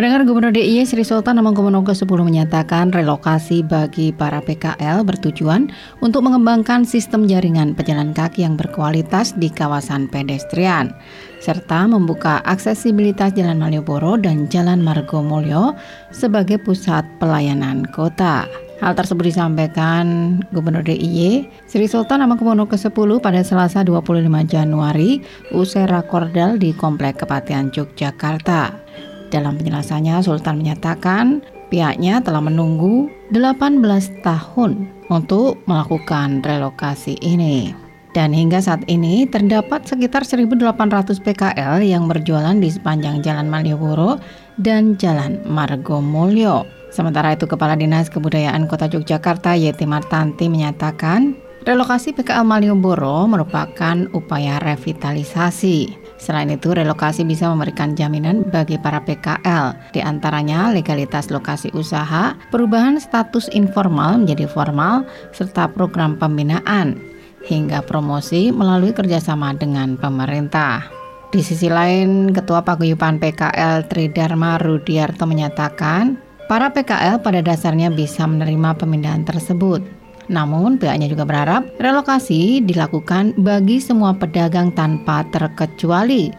Pendengar 0.01 0.25
Gubernur 0.25 0.57
DIY 0.57 0.89
Sri 0.89 1.05
Sultan 1.05 1.37
Hamengkubuwono 1.37 1.85
ke-10 1.85 2.09
menyatakan 2.25 2.89
relokasi 2.89 3.61
bagi 3.61 4.17
para 4.17 4.41
PKL 4.41 5.05
bertujuan 5.05 5.69
untuk 6.01 6.25
mengembangkan 6.25 6.89
sistem 6.89 7.29
jaringan 7.29 7.77
pejalan 7.77 8.17
kaki 8.17 8.49
yang 8.49 8.57
berkualitas 8.57 9.37
di 9.37 9.53
kawasan 9.53 10.09
pedestrian 10.09 10.97
serta 11.45 11.85
membuka 11.85 12.41
aksesibilitas 12.49 13.37
Jalan 13.37 13.61
Malioboro 13.61 14.17
dan 14.17 14.49
Jalan 14.49 14.81
Margomulyo 14.81 15.77
sebagai 16.17 16.57
pusat 16.65 17.05
pelayanan 17.21 17.85
kota. 17.93 18.49
Hal 18.81 18.97
tersebut 18.97 19.29
disampaikan 19.29 20.41
Gubernur 20.57 20.81
DIY 20.81 21.45
Sri 21.69 21.85
Sultan 21.85 22.25
Hamengkubuwono 22.25 22.65
ke-10 22.65 23.21
pada 23.21 23.45
Selasa 23.45 23.85
25 23.85 24.17
Januari 24.49 25.21
usai 25.53 25.85
rakordal 25.85 26.57
di 26.57 26.73
Komplek 26.73 27.21
Kepatian 27.21 27.69
Yogyakarta. 27.69 28.89
Dalam 29.31 29.55
penjelasannya, 29.55 30.19
Sultan 30.27 30.59
menyatakan 30.59 31.47
pihaknya 31.71 32.19
telah 32.19 32.43
menunggu 32.43 33.07
18 33.31 34.27
tahun 34.27 34.91
untuk 35.07 35.63
melakukan 35.71 36.43
relokasi 36.43 37.15
ini. 37.23 37.71
Dan 38.11 38.35
hingga 38.35 38.59
saat 38.59 38.83
ini 38.91 39.23
terdapat 39.31 39.87
sekitar 39.87 40.27
1.800 40.27 41.23
PKL 41.23 41.79
yang 41.87 42.11
berjualan 42.11 42.59
di 42.59 42.67
sepanjang 42.67 43.23
Jalan 43.23 43.47
Malioboro 43.47 44.19
dan 44.59 44.99
Jalan 44.99 45.39
Margomulyo. 45.47 46.67
Sementara 46.91 47.39
itu 47.39 47.47
Kepala 47.47 47.79
Dinas 47.79 48.11
Kebudayaan 48.11 48.67
Kota 48.67 48.91
Yogyakarta 48.91 49.55
Yeti 49.55 49.87
Martanti 49.87 50.51
menyatakan 50.51 51.39
relokasi 51.63 52.11
PKL 52.11 52.43
Malioboro 52.43 53.31
merupakan 53.31 54.11
upaya 54.11 54.59
revitalisasi 54.59 56.00
Selain 56.21 56.53
itu, 56.53 56.77
relokasi 56.77 57.25
bisa 57.25 57.49
memberikan 57.49 57.97
jaminan 57.97 58.45
bagi 58.45 58.77
para 58.77 59.01
PKL, 59.01 59.97
di 59.97 60.05
antaranya 60.05 60.69
legalitas 60.69 61.33
lokasi 61.33 61.73
usaha, 61.73 62.37
perubahan 62.53 63.01
status 63.01 63.49
informal 63.57 64.21
menjadi 64.21 64.45
formal, 64.45 65.09
serta 65.33 65.73
program 65.73 66.21
pembinaan, 66.21 67.01
hingga 67.49 67.81
promosi 67.81 68.53
melalui 68.53 68.93
kerjasama 68.93 69.57
dengan 69.57 69.97
pemerintah. 69.97 70.93
Di 71.33 71.41
sisi 71.41 71.73
lain, 71.73 72.37
Ketua 72.37 72.61
Paguyuban 72.69 73.17
PKL 73.17 73.89
Tridharma 73.89 74.61
Rudiarto 74.61 75.25
menyatakan, 75.25 76.21
para 76.53 76.69
PKL 76.69 77.25
pada 77.25 77.41
dasarnya 77.41 77.89
bisa 77.89 78.29
menerima 78.29 78.77
pemindahan 78.77 79.25
tersebut, 79.25 80.00
namun 80.31 80.79
pihaknya 80.79 81.11
juga 81.11 81.27
berharap 81.27 81.67
relokasi 81.83 82.63
dilakukan 82.63 83.35
bagi 83.43 83.83
semua 83.83 84.15
pedagang 84.15 84.71
tanpa 84.71 85.27
terkecuali 85.35 86.31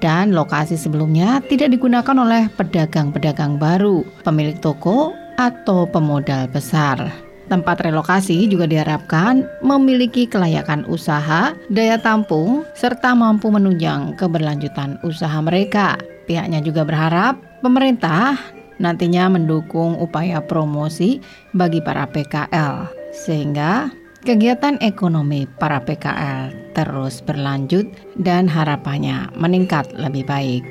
dan 0.00 0.32
lokasi 0.32 0.80
sebelumnya 0.80 1.44
tidak 1.46 1.76
digunakan 1.76 2.16
oleh 2.16 2.48
pedagang-pedagang 2.56 3.60
baru, 3.60 4.02
pemilik 4.24 4.56
toko 4.58 5.12
atau 5.36 5.84
pemodal 5.84 6.48
besar. 6.48 7.12
Tempat 7.44 7.84
relokasi 7.84 8.48
juga 8.48 8.64
diharapkan 8.64 9.44
memiliki 9.60 10.24
kelayakan 10.24 10.88
usaha, 10.88 11.52
daya 11.68 12.00
tampung, 12.00 12.64
serta 12.72 13.12
mampu 13.12 13.52
menunjang 13.52 14.16
keberlanjutan 14.16 14.96
usaha 15.04 15.36
mereka. 15.44 16.00
Pihaknya 16.24 16.64
juga 16.64 16.88
berharap 16.88 17.36
pemerintah 17.60 18.40
nantinya 18.80 19.28
mendukung 19.36 20.00
upaya 20.00 20.40
promosi 20.40 21.20
bagi 21.52 21.84
para 21.84 22.08
PKL 22.08 23.03
sehingga 23.14 23.94
kegiatan 24.26 24.82
ekonomi 24.82 25.46
para 25.62 25.78
PKL 25.78 26.74
terus 26.74 27.22
berlanjut 27.22 27.86
dan 28.18 28.50
harapannya 28.50 29.30
meningkat 29.38 29.86
lebih 29.94 30.26
baik. 30.26 30.66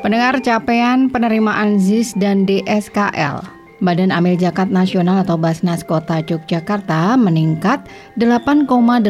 Pendengar 0.00 0.40
capaian 0.40 1.12
penerimaan 1.12 1.76
ZIS 1.76 2.16
dan 2.16 2.48
DSKL 2.48 3.56
Badan 3.76 4.08
Amil 4.08 4.40
Zakat 4.40 4.72
Nasional 4.72 5.20
atau 5.20 5.36
Basnas 5.36 5.84
Kota 5.84 6.24
Yogyakarta 6.24 7.12
meningkat 7.20 7.84
8,86 8.16 9.04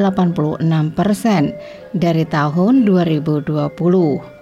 persen 0.91 1.55
dari 1.95 2.27
tahun 2.27 2.83
2020 2.83 3.47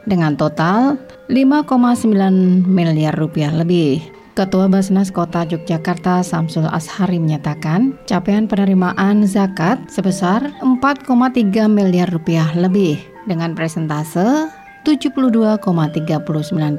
dengan 0.09 0.33
total 0.41 0.97
5,9 1.29 2.65
miliar 2.65 3.13
rupiah 3.13 3.53
lebih. 3.53 4.24
Ketua 4.35 4.67
Basnas 4.67 5.15
Kota 5.15 5.47
Yogyakarta 5.47 6.19
Samsul 6.27 6.67
Ashari 6.67 7.23
menyatakan 7.23 7.95
capaian 8.03 8.51
penerimaan 8.51 9.23
zakat 9.31 9.79
sebesar 9.87 10.51
4,3 10.59 11.71
miliar 11.71 12.11
rupiah 12.11 12.51
lebih 12.59 12.99
dengan 13.31 13.55
presentase 13.55 14.51
72,39 14.83 15.63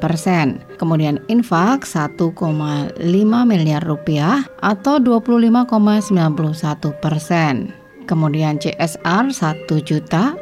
persen. 0.03 0.59
Kemudian 0.75 1.23
infak 1.31 1.87
1,5 1.87 2.35
miliar 3.47 3.81
rupiah 3.87 4.43
atau 4.59 4.99
25,91 4.99 6.91
persen. 6.99 7.71
Kemudian 8.03 8.59
CSR 8.59 9.31
1 9.31 9.71
juta 9.87 10.35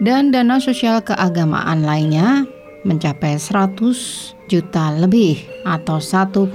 dan 0.00 0.32
dana 0.32 0.56
sosial 0.56 1.04
keagamaan 1.04 1.84
lainnya 1.84 2.48
mencapai 2.84 3.40
100 3.40 4.36
juta 4.48 4.92
lebih 4.94 5.40
atau 5.64 5.98
1,68 5.98 6.48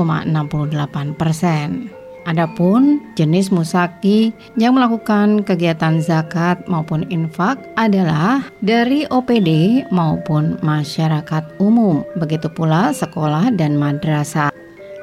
persen. 1.18 1.90
Adapun 2.30 3.02
jenis 3.18 3.50
musaki 3.50 4.30
yang 4.54 4.78
melakukan 4.78 5.42
kegiatan 5.42 5.98
zakat 5.98 6.62
maupun 6.70 7.02
infak 7.10 7.58
adalah 7.74 8.46
dari 8.62 9.10
OPD 9.10 9.82
maupun 9.90 10.62
masyarakat 10.62 11.42
umum. 11.58 12.06
Begitu 12.22 12.46
pula 12.54 12.94
sekolah 12.94 13.50
dan 13.58 13.74
madrasah. 13.80 14.54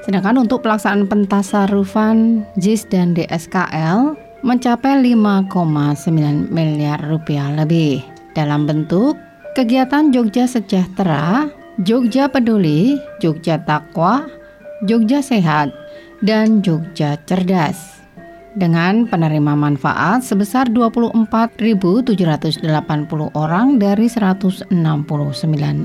Sedangkan 0.06 0.38
untuk 0.46 0.62
pelaksanaan 0.62 1.10
pentasarufan 1.10 2.46
JIS 2.62 2.86
dan 2.86 3.10
DSKL 3.10 4.14
mencapai 4.46 5.02
5,9 5.02 6.46
miliar 6.54 7.02
rupiah 7.10 7.50
lebih 7.58 8.06
dalam 8.38 8.70
bentuk 8.70 9.18
Kegiatan 9.56 10.12
Jogja 10.12 10.44
Sejahtera, 10.44 11.48
Jogja 11.80 12.28
Peduli, 12.28 13.00
Jogja 13.24 13.56
Takwa, 13.56 14.28
Jogja 14.84 15.24
Sehat, 15.24 15.72
dan 16.20 16.60
Jogja 16.60 17.16
Cerdas. 17.24 18.04
Dengan 18.52 19.08
penerima 19.08 19.56
manfaat 19.56 20.28
sebesar 20.28 20.68
24.780 20.68 22.04
orang 23.32 23.80
dari 23.80 24.12
169 24.12 24.68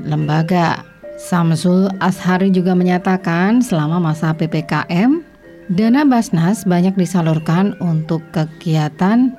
lembaga. 0.04 0.84
Samsul 1.16 1.88
Ashari 2.04 2.52
juga 2.52 2.76
menyatakan 2.76 3.64
selama 3.64 4.12
masa 4.12 4.36
PPKM, 4.36 5.24
dana 5.72 6.04
Basnas 6.04 6.68
banyak 6.68 6.92
disalurkan 7.00 7.72
untuk 7.80 8.20
kegiatan 8.36 9.32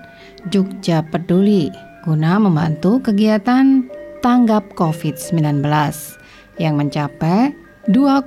Jogja 0.50 1.06
Peduli 1.06 1.70
guna 2.02 2.42
membantu 2.42 3.00
kegiatan 3.00 3.88
tanggap 4.24 4.72
COVID-19 4.80 5.60
yang 6.56 6.80
mencapai 6.80 7.52
2,1 7.92 8.24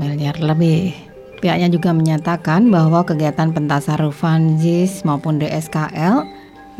miliar 0.00 0.36
lebih. 0.40 0.96
Pihaknya 1.44 1.68
juga 1.68 1.92
menyatakan 1.92 2.72
bahwa 2.72 3.04
kegiatan 3.04 3.52
pentasarufan 3.52 4.56
JIS 4.56 5.04
maupun 5.04 5.36
DSKL 5.36 6.24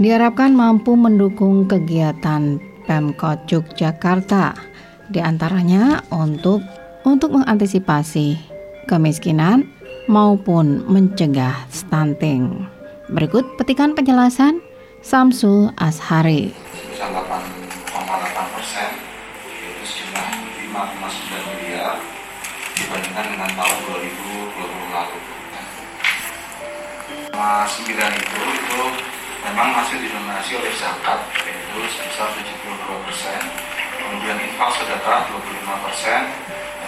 diharapkan 0.01 0.57
mampu 0.57 0.97
mendukung 0.97 1.69
kegiatan 1.69 2.57
Pemkot 2.89 3.45
Yogyakarta, 3.45 4.57
di 5.13 5.21
antaranya 5.21 6.01
untuk 6.09 6.65
untuk 7.05 7.37
mengantisipasi 7.37 8.41
kemiskinan 8.89 9.69
maupun 10.09 10.81
mencegah 10.89 11.69
stunting. 11.69 12.65
Berikut 13.13 13.45
petikan 13.61 13.93
penjelasan 13.93 14.65
Samsul 15.05 15.69
Ashari. 15.77 16.57
dibandingkan 16.97 17.54
itu, 27.69 28.41
itu 28.57 28.83
memang 29.45 29.69
masih 29.77 30.01
didominasi 30.01 30.57
oleh 30.57 30.73
zakat, 30.81 31.21
yaitu 31.45 31.79
sebesar 31.93 32.29
72 32.41 33.05
persen, 33.05 33.41
kemudian 34.01 34.37
infak 34.41 34.71
sedekah 34.81 35.29
25 35.29 35.85
persen, 35.85 36.21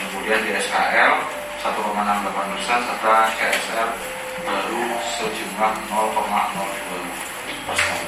kemudian 0.08 0.40
di 0.44 0.50
SKL 0.56 1.14
1,68 1.60 2.52
persen, 2.56 2.78
serta 2.88 3.16
CSR 3.36 3.88
baru 4.46 4.84
sejumlah 5.20 5.72
0,02 5.92 7.64
persen. 7.68 8.00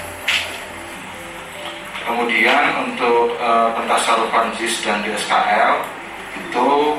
Kemudian 2.08 2.64
untuk 2.88 3.36
e, 3.36 3.48
pentasarufan 3.76 4.48
JIS 4.56 4.80
dan 4.80 5.04
di 5.04 5.12
SKL 5.12 5.76
itu 6.40 6.96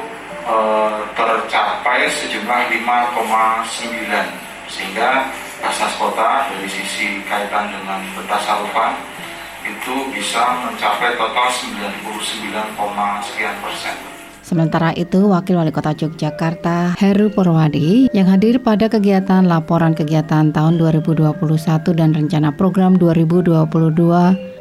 Eh, 0.49 1.01
tercapai 1.13 2.09
sejumlah 2.09 2.73
5,9 2.73 4.25
sehingga 4.69 5.27
Basnas 5.59 5.93
Kota 5.99 6.47
dari 6.53 6.69
sisi 6.69 7.19
kaitan 7.25 7.73
dengan 7.73 7.99
bertasarufan 8.15 8.95
itu 9.65 9.95
bisa 10.15 10.41
mencapai 10.65 11.13
total 11.19 11.49
99, 11.51 13.27
sekian 13.27 13.55
persen. 13.59 14.18
Sementara 14.49 14.97
itu, 14.97 15.29
Wakil 15.29 15.61
Wali 15.61 15.69
Kota 15.69 15.93
Yogyakarta 15.93 16.97
Heru 16.97 17.29
Purwadi 17.29 18.09
yang 18.17 18.25
hadir 18.25 18.57
pada 18.57 18.89
kegiatan 18.89 19.45
laporan 19.45 19.93
kegiatan 19.93 20.49
tahun 20.49 20.81
2021 20.81 21.37
dan 21.93 22.09
rencana 22.17 22.49
program 22.49 22.97
2022 22.97 23.53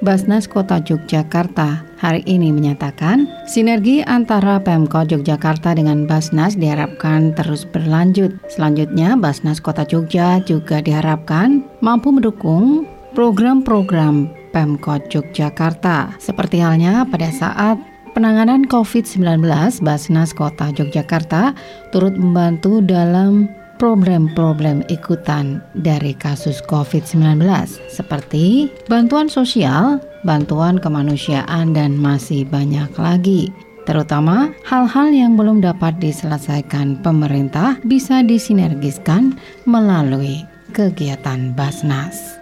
Basnas 0.05 0.45
Kota 0.45 0.77
Yogyakarta 0.85 1.89
hari 1.97 2.21
ini 2.29 2.53
menyatakan 2.53 3.25
sinergi 3.49 4.05
antara 4.05 4.61
Pemkot 4.61 5.09
Yogyakarta 5.09 5.73
dengan 5.73 6.05
Basnas 6.05 6.53
diharapkan 6.53 7.33
terus 7.33 7.65
berlanjut. 7.65 8.37
Selanjutnya, 8.53 9.17
Basnas 9.17 9.57
Kota 9.57 9.89
Jogja 9.89 10.45
juga 10.45 10.85
diharapkan 10.85 11.65
mampu 11.81 12.13
mendukung 12.13 12.85
program-program 13.17 14.29
Pemkot 14.53 15.09
Yogyakarta 15.09 16.21
seperti 16.21 16.61
halnya 16.61 17.09
pada 17.09 17.33
saat 17.33 17.81
penanganan 18.19 18.67
COVID-19, 18.67 19.47
Basnas 19.87 20.35
Kota 20.35 20.75
Yogyakarta 20.75 21.55
turut 21.95 22.19
membantu 22.19 22.83
dalam 22.83 23.47
problem-problem 23.79 24.83
ikutan 24.91 25.63
dari 25.79 26.19
kasus 26.19 26.59
COVID-19 26.67 27.47
seperti 27.87 28.75
bantuan 28.91 29.31
sosial, 29.31 30.03
bantuan 30.27 30.83
kemanusiaan, 30.83 31.71
dan 31.79 31.95
masih 31.95 32.43
banyak 32.51 32.91
lagi. 32.99 33.55
Terutama 33.87 34.51
hal-hal 34.67 35.15
yang 35.15 35.39
belum 35.39 35.63
dapat 35.63 36.03
diselesaikan 36.03 36.99
pemerintah 37.07 37.79
bisa 37.87 38.27
disinergiskan 38.27 39.39
melalui 39.63 40.43
kegiatan 40.75 41.55
Basnas. 41.55 42.38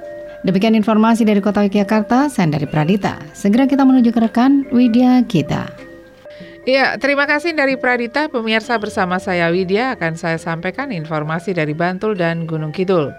Demikian 0.46 0.78
informasi 0.78 1.26
dari 1.26 1.42
Kota 1.42 1.66
Yogyakarta, 1.66 2.30
saya 2.30 2.46
dari 2.46 2.70
Pradita. 2.70 3.18
Segera 3.34 3.66
kita 3.66 3.82
menuju 3.82 4.14
ke 4.14 4.30
rekan 4.30 4.62
Widya 4.70 5.26
kita. 5.26 5.66
Ya, 6.62 6.94
terima 7.02 7.26
kasih 7.26 7.50
dari 7.50 7.74
Pradita. 7.74 8.30
Pemirsa 8.30 8.78
bersama 8.78 9.18
saya 9.18 9.50
Widya 9.50 9.98
akan 9.98 10.14
saya 10.14 10.38
sampaikan 10.38 10.94
informasi 10.94 11.50
dari 11.50 11.74
Bantul 11.74 12.14
dan 12.14 12.46
Gunung 12.46 12.70
Kidul. 12.70 13.10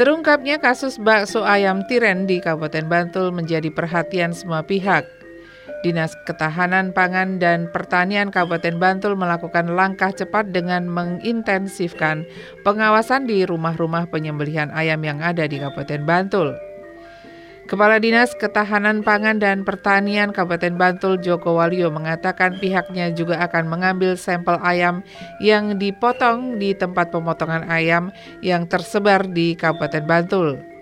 Terungkapnya 0.00 0.56
kasus 0.56 0.96
bakso 0.96 1.44
ayam 1.44 1.84
tiren 1.84 2.24
di 2.24 2.40
Kabupaten 2.40 2.88
Bantul 2.88 3.28
menjadi 3.28 3.68
perhatian 3.68 4.32
semua 4.32 4.64
pihak. 4.64 5.17
Dinas 5.86 6.16
Ketahanan 6.26 6.90
Pangan 6.90 7.38
dan 7.38 7.70
Pertanian 7.70 8.34
Kabupaten 8.34 8.76
Bantul 8.76 9.14
melakukan 9.14 9.70
langkah 9.72 10.10
cepat 10.10 10.50
dengan 10.50 10.90
mengintensifkan 10.90 12.26
pengawasan 12.66 13.30
di 13.30 13.46
rumah-rumah 13.46 14.10
penyembelihan 14.10 14.74
ayam 14.74 15.00
yang 15.06 15.22
ada 15.22 15.46
di 15.46 15.62
Kabupaten 15.62 16.02
Bantul. 16.02 16.58
Kepala 17.68 18.00
Dinas 18.00 18.32
Ketahanan 18.32 19.04
Pangan 19.04 19.36
dan 19.36 19.60
Pertanian 19.60 20.32
Kabupaten 20.32 20.80
Bantul 20.80 21.20
Joko 21.20 21.60
Walio 21.60 21.92
mengatakan 21.92 22.56
pihaknya 22.56 23.12
juga 23.12 23.44
akan 23.44 23.68
mengambil 23.68 24.16
sampel 24.16 24.56
ayam 24.64 25.04
yang 25.44 25.76
dipotong 25.76 26.56
di 26.56 26.72
tempat 26.72 27.12
pemotongan 27.12 27.68
ayam 27.68 28.08
yang 28.40 28.64
tersebar 28.64 29.28
di 29.28 29.52
Kabupaten 29.52 30.08
Bantul. 30.08 30.77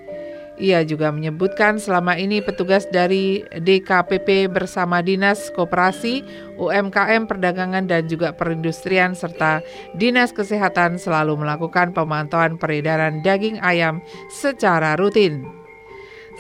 Ia 0.56 0.80
juga 0.88 1.12
menyebutkan 1.12 1.76
selama 1.76 2.16
ini 2.16 2.40
petugas 2.40 2.88
dari 2.88 3.44
DKPP 3.60 4.48
bersama 4.48 5.04
Dinas 5.04 5.52
Koperasi, 5.52 6.24
UMKM 6.56 7.28
Perdagangan 7.28 7.84
dan 7.84 8.08
juga 8.08 8.32
Perindustrian 8.32 9.12
serta 9.12 9.60
Dinas 9.92 10.32
Kesehatan 10.32 10.96
selalu 10.96 11.44
melakukan 11.44 11.92
pemantauan 11.92 12.56
peredaran 12.56 13.20
daging 13.20 13.60
ayam 13.60 14.00
secara 14.32 14.96
rutin. 14.96 15.44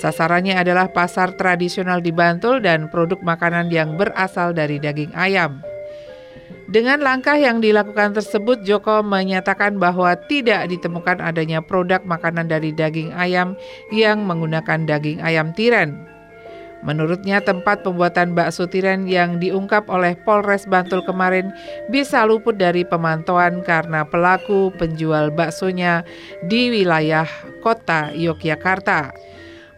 Sasarannya 0.00 0.56
adalah 0.56 0.92
pasar 0.92 1.36
tradisional 1.36 2.00
di 2.00 2.12
Bantul 2.12 2.64
dan 2.64 2.88
produk 2.88 3.20
makanan 3.20 3.68
yang 3.68 4.00
berasal 4.00 4.56
dari 4.56 4.80
daging 4.80 5.12
ayam. 5.12 5.60
Dengan 6.66 6.98
langkah 6.98 7.38
yang 7.38 7.62
dilakukan 7.62 8.14
tersebut, 8.18 8.62
Joko 8.66 9.02
menyatakan 9.02 9.78
bahwa 9.78 10.18
tidak 10.26 10.66
ditemukan 10.66 11.22
adanya 11.22 11.62
produk 11.62 12.02
makanan 12.02 12.50
dari 12.50 12.74
daging 12.74 13.14
ayam 13.14 13.54
yang 13.94 14.26
menggunakan 14.26 14.82
daging 14.86 15.22
ayam 15.22 15.54
tiren. 15.54 16.06
Menurutnya 16.86 17.42
tempat 17.42 17.82
pembuatan 17.82 18.36
bakso 18.36 18.68
tiren 18.70 19.10
yang 19.10 19.42
diungkap 19.42 19.90
oleh 19.90 20.14
Polres 20.22 20.68
Bantul 20.68 21.02
kemarin 21.02 21.50
bisa 21.90 22.22
luput 22.22 22.54
dari 22.54 22.86
pemantauan 22.86 23.64
karena 23.66 24.06
pelaku 24.06 24.70
penjual 24.76 25.32
baksonya 25.34 26.06
di 26.46 26.70
wilayah 26.70 27.26
kota 27.64 28.14
Yogyakarta. 28.14 29.10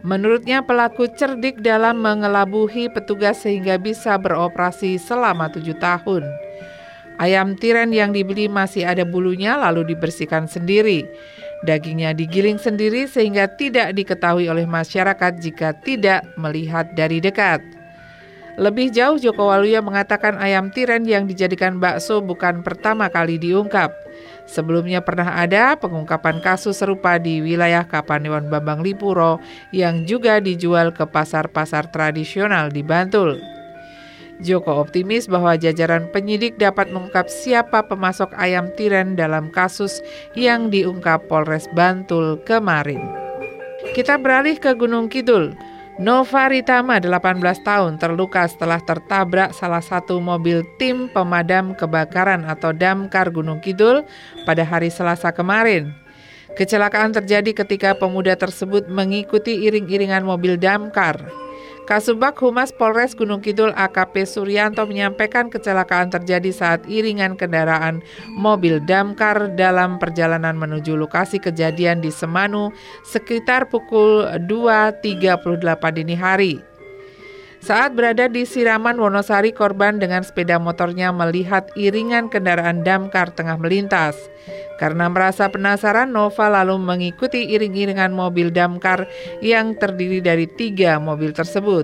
Menurutnya 0.05 0.63
pelaku 0.63 1.11
cerdik 1.11 1.59
dalam 1.59 1.99
mengelabuhi 1.99 2.87
petugas 2.93 3.43
sehingga 3.43 3.75
bisa 3.75 4.15
beroperasi 4.15 4.95
selama 4.95 5.51
tujuh 5.51 5.75
tahun. 5.81 6.48
Ayam 7.19 7.59
tiren 7.59 7.91
yang 7.91 8.15
dibeli 8.15 8.47
masih 8.47 8.87
ada 8.87 9.03
bulunya 9.03 9.59
lalu 9.59 9.91
dibersihkan 9.91 10.47
sendiri. 10.47 11.03
Dagingnya 11.67 12.15
digiling 12.15 12.55
sendiri 12.55 13.03
sehingga 13.11 13.51
tidak 13.59 13.91
diketahui 13.91 14.47
oleh 14.47 14.63
masyarakat 14.63 15.43
jika 15.43 15.75
tidak 15.83 16.23
melihat 16.39 16.87
dari 16.95 17.19
dekat. 17.19 17.59
Lebih 18.55 18.91
jauh 18.91 19.19
Joko 19.19 19.51
Waluyo 19.51 19.83
mengatakan 19.83 20.39
ayam 20.39 20.71
tiren 20.71 21.03
yang 21.07 21.27
dijadikan 21.27 21.79
bakso 21.79 22.23
bukan 22.23 22.63
pertama 22.63 23.11
kali 23.11 23.35
diungkap. 23.39 23.91
Sebelumnya 24.47 24.99
pernah 25.03 25.39
ada 25.39 25.79
pengungkapan 25.79 26.43
kasus 26.43 26.79
serupa 26.79 27.15
di 27.19 27.39
wilayah 27.39 27.87
Kapanewon 27.87 28.51
Bambang 28.51 28.83
Lipuro 28.83 29.39
yang 29.75 30.03
juga 30.03 30.43
dijual 30.43 30.91
ke 30.95 31.07
pasar-pasar 31.07 31.91
tradisional 31.91 32.67
di 32.67 32.83
Bantul. 32.83 33.58
Joko 34.39 34.79
optimis 34.79 35.27
bahwa 35.27 35.59
jajaran 35.59 36.07
penyidik 36.15 36.55
dapat 36.55 36.87
mengungkap 36.95 37.27
siapa 37.27 37.83
pemasok 37.83 38.31
ayam 38.39 38.71
tiren 38.79 39.19
dalam 39.19 39.51
kasus 39.51 39.99
yang 40.31 40.71
diungkap 40.71 41.27
Polres 41.27 41.67
Bantul 41.75 42.39
kemarin. 42.47 43.03
Kita 43.91 44.15
beralih 44.15 44.55
ke 44.55 44.71
Gunung 44.79 45.11
Kidul. 45.11 45.51
Nova 45.99 46.47
Ritama, 46.47 46.95
18 47.03 47.43
tahun, 47.59 47.99
terluka 47.99 48.47
setelah 48.47 48.79
tertabrak 48.79 49.51
salah 49.51 49.83
satu 49.83 50.23
mobil 50.23 50.63
tim 50.79 51.11
pemadam 51.11 51.75
kebakaran 51.75 52.47
atau 52.47 52.71
damkar 52.71 53.27
Gunung 53.35 53.59
Kidul 53.59 54.07
pada 54.47 54.63
hari 54.63 54.87
Selasa 54.87 55.35
kemarin. 55.35 55.91
Kecelakaan 56.55 57.11
terjadi 57.11 57.51
ketika 57.51 57.99
pemuda 57.99 58.39
tersebut 58.39 58.87
mengikuti 58.87 59.67
iring-iringan 59.67 60.23
mobil 60.23 60.55
damkar. 60.55 61.19
Kasubag 61.89 62.37
Humas 62.37 62.69
Polres 62.69 63.17
Gunung 63.17 63.41
Kidul 63.41 63.73
AKP 63.73 64.21
Suryanto 64.29 64.85
menyampaikan 64.85 65.49
kecelakaan 65.49 66.13
terjadi 66.13 66.53
saat 66.53 66.85
iringan 66.85 67.33
kendaraan 67.33 68.05
mobil 68.37 68.77
damkar 68.77 69.57
dalam 69.57 69.97
perjalanan 69.97 70.53
menuju 70.53 70.93
lokasi 70.93 71.41
kejadian 71.41 71.97
di 71.97 72.13
Semanu 72.13 72.69
sekitar 73.01 73.73
pukul 73.73 74.29
2.38 74.45 75.97
dini 75.97 76.13
hari. 76.13 76.68
Saat 77.59 77.91
berada 77.91 78.31
di 78.31 78.47
Siraman 78.47 78.95
Wonosari, 78.95 79.51
korban 79.51 79.99
dengan 79.99 80.23
sepeda 80.23 80.55
motornya 80.55 81.11
melihat 81.11 81.67
iringan 81.75 82.31
kendaraan 82.31 82.87
damkar 82.87 83.35
tengah 83.35 83.59
melintas. 83.59 84.15
Karena 84.79 85.11
merasa 85.11 85.51
penasaran, 85.51 86.07
Nova 86.07 86.47
lalu 86.47 86.79
mengikuti 86.79 87.51
iring-iringan 87.51 88.15
mobil 88.15 88.47
damkar 88.47 89.11
yang 89.43 89.75
terdiri 89.75 90.23
dari 90.23 90.47
tiga 90.47 91.03
mobil 91.03 91.35
tersebut. 91.35 91.83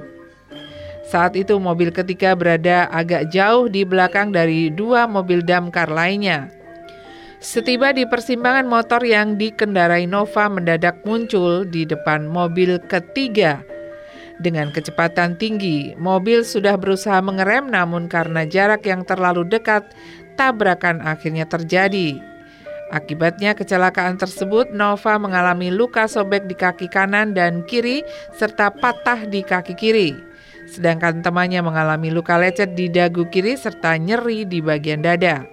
Saat 1.05 1.35
itu 1.35 1.59
mobil 1.59 1.91
ketiga 1.91 2.33
berada 2.39 2.87
agak 2.89 3.29
jauh 3.29 3.67
di 3.67 3.83
belakang 3.83 4.31
dari 4.31 4.71
dua 4.71 5.05
mobil 5.11 5.43
damkar 5.43 5.91
lainnya. 5.91 6.49
Setiba 7.43 7.91
di 7.91 8.07
persimpangan 8.07 8.65
motor 8.65 9.03
yang 9.03 9.35
dikendarai 9.35 10.07
Nova 10.07 10.49
mendadak 10.49 11.03
muncul 11.03 11.67
di 11.67 11.83
depan 11.85 12.25
mobil 12.25 12.79
ketiga 12.89 13.74
dengan 14.43 14.71
kecepatan 14.75 15.39
tinggi, 15.39 15.95
mobil 15.95 16.43
sudah 16.43 16.75
berusaha 16.75 17.23
mengerem 17.23 17.71
namun 17.71 18.11
karena 18.11 18.43
jarak 18.43 18.83
yang 18.83 19.07
terlalu 19.07 19.47
dekat, 19.47 19.87
tabrakan 20.35 20.99
akhirnya 20.99 21.47
terjadi. 21.47 22.19
Akibatnya 22.93 23.57
kecelakaan 23.57 24.21
tersebut, 24.21 24.69
Nova 24.69 25.17
mengalami 25.17 25.73
luka 25.73 26.05
sobek 26.05 26.45
di 26.45 26.53
kaki 26.53 26.85
kanan 26.91 27.33
dan 27.33 27.65
kiri 27.65 28.05
serta 28.37 28.69
patah 28.69 29.25
di 29.25 29.41
kaki 29.41 29.73
kiri. 29.73 30.13
Sedangkan 30.69 31.21
temannya 31.25 31.65
mengalami 31.65 32.13
luka 32.13 32.37
lecet 32.37 32.77
di 32.77 32.89
dagu 32.89 33.25
kiri 33.29 33.57
serta 33.57 33.97
nyeri 33.97 34.45
di 34.45 34.61
bagian 34.61 35.01
dada. 35.01 35.45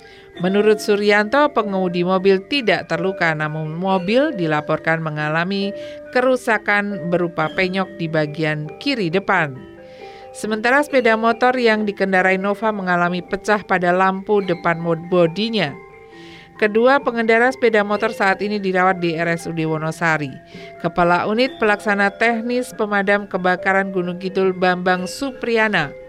Menurut 0.43 0.83
Suryanto, 0.83 1.55
pengemudi 1.55 2.03
mobil 2.03 2.43
tidak 2.51 2.91
terluka 2.91 3.31
namun 3.31 3.79
mobil 3.79 4.35
dilaporkan 4.35 4.99
mengalami 4.99 5.71
kerusakan 6.11 7.15
berupa 7.15 7.47
penyok 7.55 7.87
di 7.95 8.11
bagian 8.11 8.67
kiri 8.83 9.07
depan. 9.07 9.55
Sementara 10.35 10.83
sepeda 10.83 11.15
motor 11.15 11.55
yang 11.55 11.87
dikendarai 11.87 12.43
Nova 12.43 12.75
mengalami 12.75 13.23
pecah 13.23 13.63
pada 13.63 13.95
lampu 13.95 14.43
depan 14.43 14.83
bodinya. 15.07 15.71
Kedua 16.59 16.99
pengendara 16.99 17.47
sepeda 17.55 17.87
motor 17.87 18.11
saat 18.11 18.43
ini 18.43 18.59
dirawat 18.59 18.99
di 18.99 19.15
RSUD 19.15 19.63
Wonosari. 19.63 20.31
Kepala 20.83 21.31
Unit 21.31 21.55
Pelaksana 21.63 22.11
Teknis 22.19 22.75
Pemadam 22.75 23.31
Kebakaran 23.31 23.95
Gunung 23.95 24.19
Kidul 24.19 24.51
Bambang 24.51 25.07
Supriyana 25.07 26.02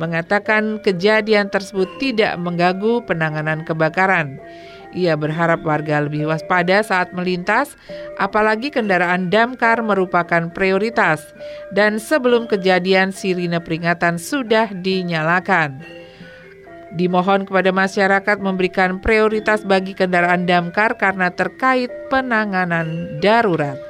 mengatakan 0.00 0.80
kejadian 0.80 1.52
tersebut 1.52 1.86
tidak 2.00 2.40
mengganggu 2.40 3.04
penanganan 3.04 3.68
kebakaran. 3.68 4.40
Ia 4.90 5.14
berharap 5.14 5.62
warga 5.62 6.02
lebih 6.02 6.26
waspada 6.26 6.82
saat 6.82 7.14
melintas, 7.14 7.78
apalagi 8.18 8.74
kendaraan 8.74 9.30
damkar 9.30 9.78
merupakan 9.86 10.50
prioritas, 10.50 11.22
dan 11.70 12.02
sebelum 12.02 12.50
kejadian 12.50 13.14
sirine 13.14 13.62
peringatan 13.62 14.18
sudah 14.18 14.72
dinyalakan. 14.74 15.78
Dimohon 16.90 17.46
kepada 17.46 17.70
masyarakat 17.70 18.42
memberikan 18.42 18.98
prioritas 18.98 19.62
bagi 19.62 19.94
kendaraan 19.94 20.42
damkar 20.50 20.98
karena 20.98 21.30
terkait 21.30 21.92
penanganan 22.10 23.22
darurat. 23.22 23.89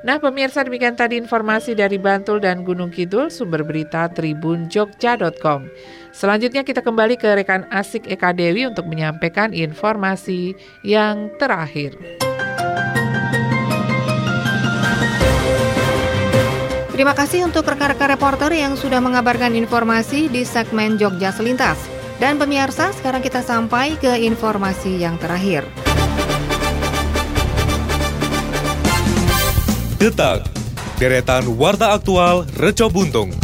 Nah 0.00 0.16
pemirsa 0.16 0.64
demikian 0.64 0.96
tadi 0.96 1.20
informasi 1.20 1.76
dari 1.76 2.00
Bantul 2.00 2.40
dan 2.40 2.64
Gunung 2.64 2.88
Kidul 2.88 3.28
sumber 3.28 3.60
berita 3.60 4.08
tribunjogja.com. 4.08 5.68
Selanjutnya 6.10 6.64
kita 6.64 6.80
kembali 6.80 7.20
ke 7.20 7.28
rekan 7.36 7.68
Asik 7.68 8.08
Eka 8.08 8.32
Dewi 8.32 8.64
untuk 8.64 8.88
menyampaikan 8.88 9.52
informasi 9.52 10.56
yang 10.80 11.28
terakhir. 11.36 12.00
Terima 16.96 17.16
kasih 17.16 17.48
untuk 17.48 17.64
rekan-rekan 17.64 18.12
reporter 18.12 18.52
yang 18.52 18.76
sudah 18.76 19.00
mengabarkan 19.00 19.56
informasi 19.56 20.28
di 20.28 20.44
segmen 20.44 21.00
Jogja 21.00 21.32
Selintas. 21.32 21.80
Dan 22.20 22.36
pemirsa, 22.36 22.92
sekarang 22.92 23.24
kita 23.24 23.40
sampai 23.40 23.96
ke 23.96 24.20
informasi 24.20 25.00
yang 25.00 25.16
terakhir. 25.16 25.64
Detak, 30.00 30.48
deretan 30.96 31.44
warta 31.60 31.92
aktual 31.92 32.48
Reco 32.56 32.88
Buntung. 32.88 33.36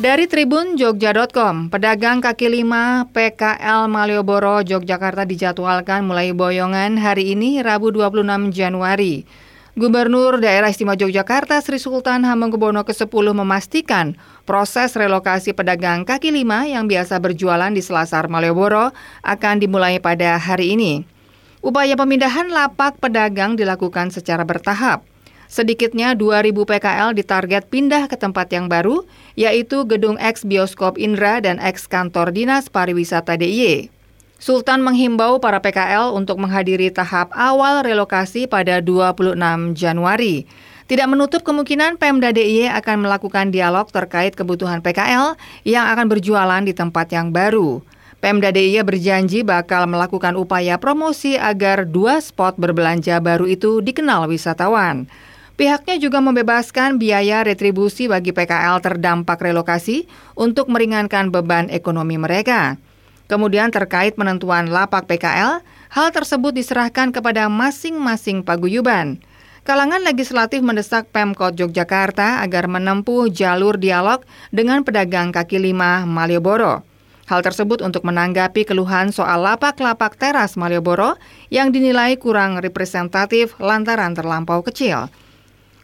Dari 0.00 0.24
Tribun 0.24 0.80
Jogja.com, 0.80 1.68
pedagang 1.68 2.24
kaki 2.24 2.48
lima 2.48 3.04
PKL 3.12 3.92
Malioboro, 3.92 4.64
Yogyakarta 4.64 5.28
dijadwalkan 5.28 6.08
mulai 6.08 6.32
boyongan 6.32 6.96
hari 6.96 7.36
ini 7.36 7.60
Rabu 7.60 7.92
26 7.92 8.48
Januari. 8.56 9.28
Gubernur 9.76 10.40
Daerah 10.40 10.72
Istimewa 10.72 10.96
Yogyakarta 10.96 11.60
Sri 11.60 11.76
Sultan 11.76 12.24
Hamengkubuwono 12.24 12.88
ke-10 12.88 13.36
memastikan 13.36 14.16
proses 14.48 14.96
relokasi 14.96 15.52
pedagang 15.52 16.08
kaki 16.08 16.32
lima 16.32 16.64
yang 16.64 16.88
biasa 16.88 17.20
berjualan 17.20 17.68
di 17.68 17.84
Selasar 17.84 18.32
Malioboro 18.32 18.96
akan 19.20 19.60
dimulai 19.60 20.00
pada 20.00 20.40
hari 20.40 20.72
ini. 20.72 21.19
Upaya 21.60 21.92
pemindahan 21.92 22.48
lapak 22.48 22.96
pedagang 23.04 23.52
dilakukan 23.52 24.08
secara 24.08 24.48
bertahap. 24.48 25.04
Sedikitnya 25.44 26.16
2.000 26.16 26.56
PKL 26.56 27.12
ditarget 27.12 27.68
pindah 27.68 28.08
ke 28.08 28.16
tempat 28.16 28.48
yang 28.54 28.70
baru, 28.70 29.04
yaitu 29.36 29.84
gedung 29.84 30.16
ex 30.16 30.46
bioskop 30.46 30.96
Indra 30.96 31.42
dan 31.44 31.60
ex 31.60 31.84
kantor 31.84 32.32
dinas 32.32 32.72
pariwisata 32.72 33.36
DIY. 33.36 33.92
Sultan 34.40 34.80
menghimbau 34.80 35.36
para 35.36 35.60
PKL 35.60 36.16
untuk 36.16 36.40
menghadiri 36.40 36.88
tahap 36.88 37.28
awal 37.36 37.84
relokasi 37.84 38.48
pada 38.48 38.80
26 38.80 39.36
Januari. 39.76 40.48
Tidak 40.88 41.06
menutup 41.12 41.44
kemungkinan 41.44 42.00
Pemda 42.00 42.32
DIY 42.32 42.72
akan 42.72 43.04
melakukan 43.04 43.52
dialog 43.52 43.84
terkait 43.92 44.32
kebutuhan 44.32 44.80
PKL 44.80 45.36
yang 45.68 45.92
akan 45.92 46.08
berjualan 46.08 46.62
di 46.64 46.72
tempat 46.72 47.12
yang 47.12 47.36
baru. 47.36 47.84
Pemda 48.20 48.52
DIY 48.52 48.84
berjanji 48.84 49.40
bakal 49.40 49.88
melakukan 49.88 50.36
upaya 50.36 50.76
promosi 50.76 51.40
agar 51.40 51.88
dua 51.88 52.20
spot 52.20 52.60
berbelanja 52.60 53.16
baru 53.16 53.48
itu 53.48 53.80
dikenal 53.80 54.28
wisatawan. 54.28 55.08
Pihaknya 55.56 55.96
juga 55.96 56.20
membebaskan 56.20 57.00
biaya 57.00 57.40
retribusi 57.40 58.12
bagi 58.12 58.36
PKL 58.36 58.80
terdampak 58.84 59.40
relokasi 59.40 60.04
untuk 60.36 60.68
meringankan 60.68 61.32
beban 61.32 61.72
ekonomi 61.72 62.20
mereka. 62.20 62.76
Kemudian 63.24 63.72
terkait 63.72 64.20
penentuan 64.20 64.68
lapak 64.68 65.08
PKL, 65.08 65.64
hal 65.88 66.08
tersebut 66.12 66.52
diserahkan 66.52 67.16
kepada 67.16 67.48
masing-masing 67.48 68.44
paguyuban. 68.44 69.16
Kalangan 69.64 70.04
legislatif 70.04 70.60
mendesak 70.60 71.08
Pemkot 71.08 71.56
Yogyakarta 71.56 72.44
agar 72.44 72.68
menempuh 72.68 73.32
jalur 73.32 73.80
dialog 73.80 74.24
dengan 74.52 74.84
pedagang 74.84 75.32
kaki 75.32 75.56
lima 75.56 76.04
Malioboro. 76.04 76.89
Hal 77.30 77.46
tersebut 77.46 77.78
untuk 77.78 78.02
menanggapi 78.02 78.66
keluhan 78.66 79.14
soal 79.14 79.46
lapak-lapak 79.46 80.18
teras 80.18 80.58
Malioboro 80.58 81.14
yang 81.46 81.70
dinilai 81.70 82.18
kurang 82.18 82.58
representatif 82.58 83.54
lantaran 83.62 84.18
terlampau 84.18 84.66
kecil. 84.66 85.06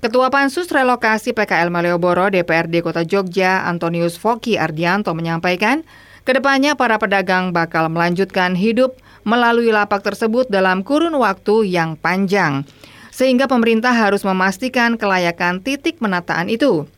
Ketua 0.03 0.27
Pansus 0.27 0.67
Relokasi 0.67 1.31
PKL 1.31 1.71
Malioboro 1.71 2.35
DPRD 2.35 2.83
Kota 2.83 3.07
Jogja 3.07 3.63
Antonius 3.63 4.19
Foki 4.19 4.59
Ardianto 4.59 5.15
menyampaikan, 5.15 5.87
ke 6.27 6.35
depannya 6.35 6.75
para 6.75 6.99
pedagang 6.99 7.55
bakal 7.55 7.87
melanjutkan 7.95 8.59
hidup 8.59 8.99
melalui 9.23 9.71
lapak 9.71 10.03
tersebut 10.03 10.51
dalam 10.51 10.83
kurun 10.83 11.15
waktu 11.15 11.71
yang 11.71 11.95
panjang, 11.95 12.67
sehingga 13.15 13.47
pemerintah 13.47 13.95
harus 13.95 14.27
memastikan 14.27 14.99
kelayakan 14.99 15.63
titik 15.63 16.03
penataan 16.03 16.51
itu. 16.51 16.91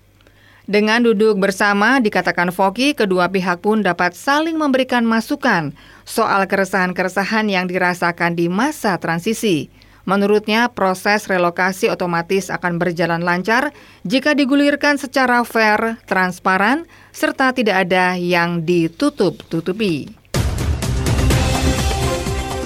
Dengan 0.69 1.01
duduk 1.01 1.41
bersama, 1.41 1.97
dikatakan 1.97 2.53
Foki, 2.53 2.93
kedua 2.93 3.33
pihak 3.33 3.65
pun 3.65 3.81
dapat 3.81 4.13
saling 4.13 4.61
memberikan 4.61 5.01
masukan 5.01 5.73
soal 6.05 6.45
keresahan-keresahan 6.45 7.49
yang 7.49 7.65
dirasakan 7.65 8.37
di 8.37 8.53
masa 8.53 9.01
transisi. 9.01 9.73
Menurutnya, 10.05 10.69
proses 10.69 11.25
relokasi 11.25 11.89
otomatis 11.89 12.53
akan 12.53 12.77
berjalan 12.77 13.25
lancar 13.25 13.73
jika 14.05 14.37
digulirkan 14.37 15.01
secara 15.01 15.41
fair, 15.41 16.05
transparan, 16.05 16.85
serta 17.17 17.57
tidak 17.57 17.89
ada 17.89 18.21
yang 18.21 18.61
ditutup-tutupi. 18.61 20.18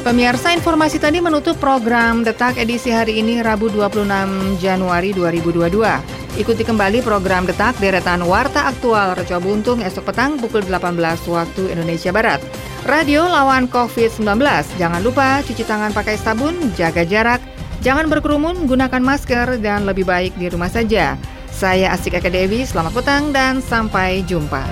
Pemirsa 0.03 0.51
informasi 0.51 0.99
tadi 0.99 1.23
menutup 1.23 1.62
program 1.62 2.27
Detak 2.27 2.59
edisi 2.59 2.91
hari 2.91 3.23
ini 3.23 3.38
Rabu 3.38 3.71
26 3.71 4.59
Januari 4.59 5.15
2022. 5.15 6.43
Ikuti 6.43 6.67
kembali 6.67 7.07
program 7.07 7.47
Detak 7.47 7.79
Deretan 7.79 8.27
Warta 8.27 8.67
Aktual 8.67 9.15
Reco 9.15 9.38
Buntung 9.38 9.79
esok 9.79 10.11
petang 10.11 10.43
pukul 10.43 10.67
18 10.67 10.99
waktu 11.31 11.71
Indonesia 11.71 12.11
Barat. 12.11 12.43
Radio 12.83 13.31
lawan 13.31 13.71
COVID-19. 13.71 14.43
Jangan 14.75 15.07
lupa 15.07 15.38
cuci 15.47 15.62
tangan 15.62 15.95
pakai 15.95 16.19
sabun, 16.19 16.75
jaga 16.75 17.07
jarak, 17.07 17.38
jangan 17.79 18.11
berkerumun, 18.11 18.67
gunakan 18.67 18.99
masker, 18.99 19.62
dan 19.62 19.87
lebih 19.87 20.03
baik 20.03 20.35
di 20.35 20.51
rumah 20.51 20.67
saja. 20.67 21.15
Saya 21.47 21.95
Asik 21.95 22.19
Eka 22.19 22.27
Dewi, 22.27 22.67
selamat 22.67 22.91
petang 22.91 23.31
dan 23.31 23.62
sampai 23.62 24.27
jumpa. 24.27 24.67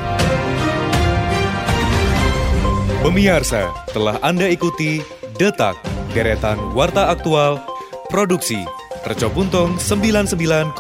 Pemirsa, 3.07 3.71
telah 3.95 4.19
Anda 4.27 4.51
ikuti 4.51 5.20
Detak 5.41 5.81
Deretan 6.13 6.77
Warta 6.77 7.09
Aktual 7.09 7.65
Produksi 8.13 8.61
Reco 9.09 9.33
Buntung 9.33 9.81
99,4 9.81 10.77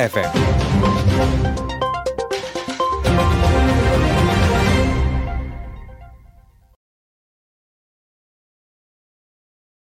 FM. 0.00 1.61